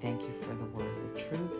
[0.00, 1.50] Thank you for the Word, the truth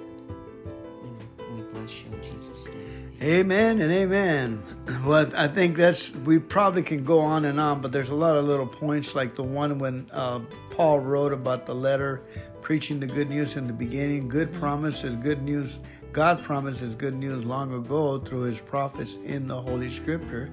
[1.55, 3.12] We bless you in Jesus' name.
[3.20, 4.62] Amen and amen.
[5.05, 8.36] Well, I think that's, we probably can go on and on, but there's a lot
[8.36, 10.40] of little points like the one when uh,
[10.70, 12.23] Paul wrote about the letter
[12.62, 14.28] preaching the good news in the beginning.
[14.28, 14.60] Good mm-hmm.
[14.60, 15.81] promise is good news.
[16.12, 20.51] God promises good news long ago through his prophets in the Holy Scripture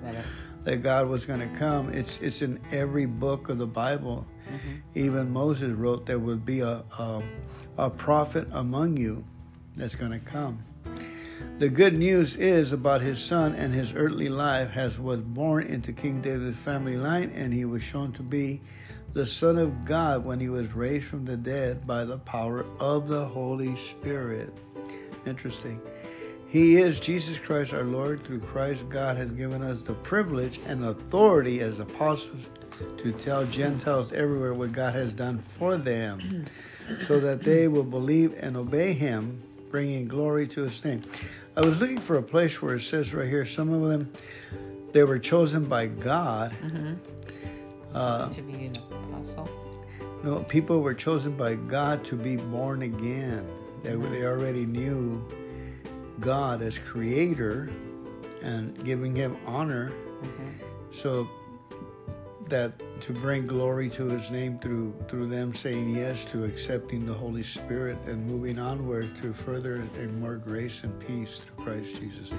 [0.65, 1.93] that God was going to come.
[1.93, 4.25] It's it's in every book of the Bible.
[4.51, 4.99] Mm-hmm.
[4.99, 7.23] Even Moses wrote there would be a, a,
[7.77, 9.23] a prophet among you
[9.75, 10.63] that's going to come.
[11.57, 15.93] The good news is about his son and his earthly life has was born into
[15.93, 18.61] King David's family line and he was shown to be
[19.13, 23.07] the son of God when he was raised from the dead by the power of
[23.07, 24.53] the Holy Spirit.
[25.25, 25.79] Interesting.
[26.55, 28.23] He is Jesus Christ our Lord.
[28.23, 32.47] Through Christ, God has given us the privilege and authority as apostles
[32.97, 36.45] to tell Gentiles everywhere what God has done for them
[37.05, 41.03] so that they will believe and obey him, bringing glory to his name.
[41.57, 44.09] I was looking for a place where it says right here, some of them,
[44.93, 46.53] they were chosen by God.
[46.63, 46.93] Mm-hmm.
[47.93, 49.49] Uh, to be an apostle.
[50.23, 53.45] No, people were chosen by God to be born again.
[53.83, 54.09] They, mm-hmm.
[54.13, 55.21] they already knew
[56.19, 57.69] God as creator
[58.41, 59.91] and giving him honor.
[60.21, 60.67] Mm-hmm.
[60.91, 61.27] So
[62.49, 67.13] that to bring glory to his name through through them saying yes to accepting the
[67.13, 72.29] Holy Spirit and moving onward to further and more grace and peace through Christ Jesus.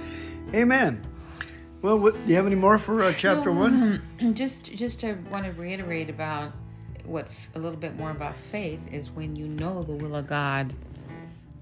[0.53, 1.05] Amen.
[1.81, 4.01] Well, what, do you have any more for uh, chapter no, one?
[4.33, 6.51] Just, just to want to reiterate about
[7.05, 10.73] what a little bit more about faith is when you know the will of God.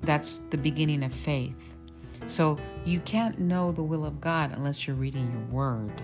[0.04, 1.56] That's the beginning of faith.
[2.28, 6.02] So you can't know the will of God unless you're reading your Word,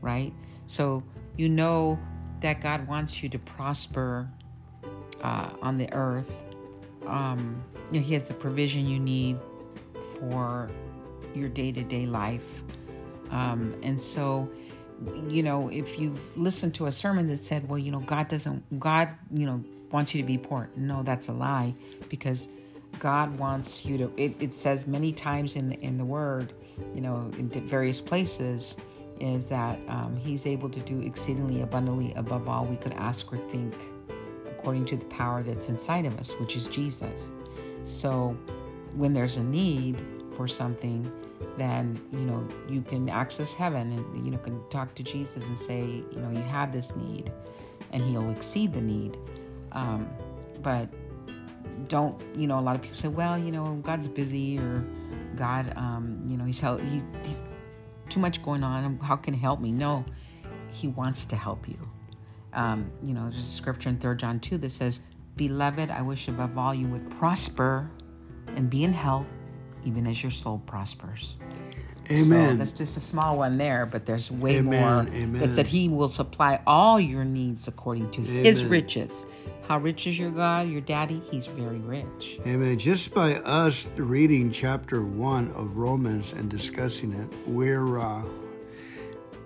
[0.00, 0.32] right?
[0.66, 1.02] So
[1.36, 1.98] you know
[2.40, 4.28] that God wants you to prosper
[5.22, 6.30] uh, on the earth.
[7.06, 9.38] Um, you know, He has the provision you need
[10.18, 10.70] for
[11.34, 12.62] your day to day life.
[13.30, 14.48] Um, and so,
[15.28, 18.78] you know, if you listen to a sermon that said, well, you know, God doesn't,
[18.78, 20.70] God, you know, wants you to be poor.
[20.76, 21.74] No, that's a lie
[22.08, 22.48] because
[22.98, 26.52] God wants you to, it, it says many times in the, in the word,
[26.94, 28.76] you know, in various places,
[29.20, 33.38] is that um, He's able to do exceedingly abundantly above all we could ask or
[33.50, 33.74] think,
[34.46, 37.30] according to the power that's inside of us, which is Jesus.
[37.84, 38.36] So
[38.96, 40.02] when there's a need,
[40.36, 41.10] for something,
[41.56, 45.58] then you know you can access heaven and you know can talk to Jesus and
[45.58, 47.32] say, you know, you have this need,
[47.92, 49.16] and He'll exceed the need.
[49.72, 50.08] Um,
[50.62, 50.88] but
[51.88, 52.58] don't you know?
[52.58, 54.84] A lot of people say, well, you know, God's busy or
[55.36, 57.36] God, um, you know, He's held, he, he's
[58.08, 58.98] too much going on.
[58.98, 59.72] How can He help me?
[59.72, 60.04] No,
[60.70, 61.78] He wants to help you.
[62.52, 65.00] Um, you know, there's a scripture in 3 John 2 that says,
[65.36, 67.90] Beloved, I wish above all you would prosper
[68.48, 69.28] and be in health,
[69.84, 71.36] even as your soul prospers.
[72.10, 72.50] Amen.
[72.52, 74.80] So that's just a small one there, but there's way Amen.
[74.80, 75.14] more.
[75.14, 75.42] Amen.
[75.42, 79.26] It's that He will supply all your needs according to His riches.
[79.68, 81.22] How rich is your God, your daddy?
[81.30, 82.38] He's very rich.
[82.46, 82.78] Amen.
[82.78, 88.22] Just by us reading chapter one of Romans and discussing it, we're uh,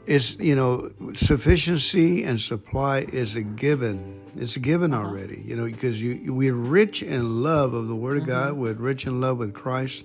[0.07, 4.21] it's you know sufficiency and supply is a given.
[4.37, 5.07] It's a given Uh-huh.
[5.07, 5.43] already.
[5.47, 8.53] You know because you we're rich in love of the Word of God.
[8.53, 8.61] Mm-hmm.
[8.61, 10.05] We're rich in love with Christ,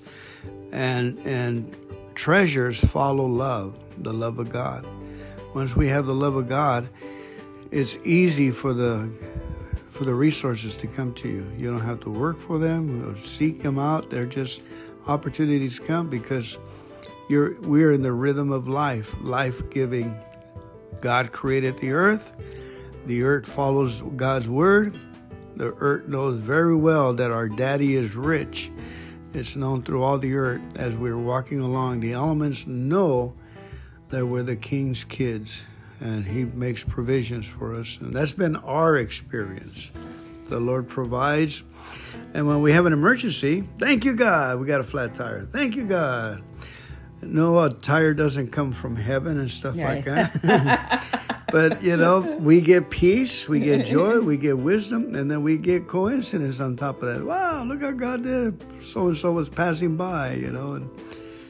[0.72, 1.76] and and
[2.15, 4.85] treasures follow love, the love of God.
[5.53, 6.90] Once we have the love of God,
[7.72, 9.10] it's easy for the
[9.91, 11.45] for the resources to come to you.
[11.57, 14.10] You don't have to work for them or seek them out.
[14.10, 14.61] They're just
[15.06, 16.57] opportunities come because
[17.30, 20.15] you're we're in the rhythm of life, life giving.
[21.02, 22.34] God created the earth.
[23.06, 24.98] The earth follows God's word.
[25.56, 28.72] The earth knows very well that our daddy is rich.
[29.34, 32.01] It's known through all the earth as we're walking along.
[32.01, 33.34] The elements know
[34.10, 35.64] that we're the king's kids
[35.99, 37.97] and he makes provisions for us.
[37.99, 39.89] And that's been our experience.
[40.49, 41.64] The Lord provides.
[42.34, 45.47] And when we have an emergency, thank you, God, we got a flat tire.
[45.51, 46.43] Thank you, God.
[47.28, 51.04] No, a tire doesn't come from heaven and stuff like that.
[51.52, 55.58] but, you know, we get peace, we get joy, we get wisdom, and then we
[55.58, 57.26] get coincidence on top of that.
[57.26, 58.64] Wow, look how God did.
[58.84, 60.90] So and so was passing by, you know, and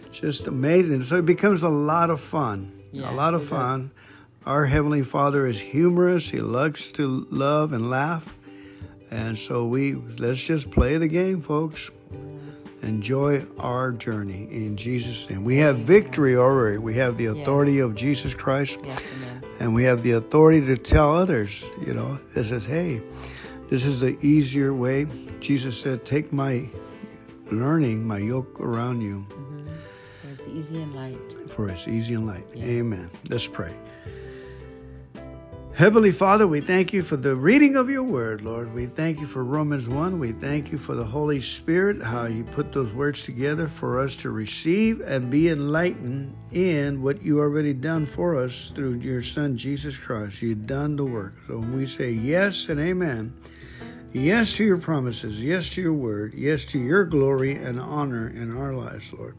[0.07, 1.03] it's just amazing.
[1.03, 2.71] So it becomes a lot of fun.
[2.91, 3.91] Yeah, a lot of fun.
[4.45, 6.29] Our Heavenly Father is humorous.
[6.29, 8.37] He loves to love and laugh.
[9.09, 11.89] And so we let's just play the game, folks.
[12.83, 15.45] Enjoy our journey in Jesus' name.
[15.45, 16.77] We have victory already.
[16.77, 19.01] We have the authority of Jesus Christ, Yes,
[19.59, 21.63] and we have the authority to tell others.
[21.85, 23.01] You know, it says, "Hey,
[23.69, 25.07] this is the easier way."
[25.39, 26.67] Jesus said, "Take my
[27.51, 29.67] learning, my yoke around you, hmm
[30.31, 31.35] It's easy and light.
[31.49, 32.65] for it's easy and light." Yeah.
[32.65, 33.09] Amen.
[33.29, 33.73] Let's pray.
[35.75, 38.71] Heavenly Father, we thank you for the reading of your word, Lord.
[38.75, 40.19] We thank you for Romans 1.
[40.19, 44.15] We thank you for the Holy Spirit, how you put those words together for us
[44.17, 49.57] to receive and be enlightened in what you already done for us through your Son,
[49.57, 50.43] Jesus Christ.
[50.43, 51.33] You've done the work.
[51.47, 53.33] So we say yes and amen.
[54.13, 55.41] Yes to your promises.
[55.41, 56.35] Yes to your word.
[56.35, 59.35] Yes to your glory and honor in our lives, Lord.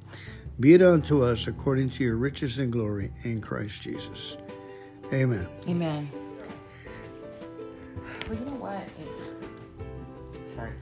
[0.58, 4.36] Be it unto us according to your riches and glory in Christ Jesus.
[5.12, 5.46] Amen.
[5.68, 6.23] Amen.
[8.28, 8.88] Well, you know what?
[8.98, 9.34] It-
[10.56, 10.72] Sorry.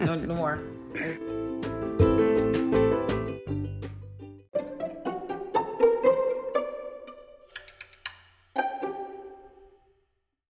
[0.00, 0.60] no, no more.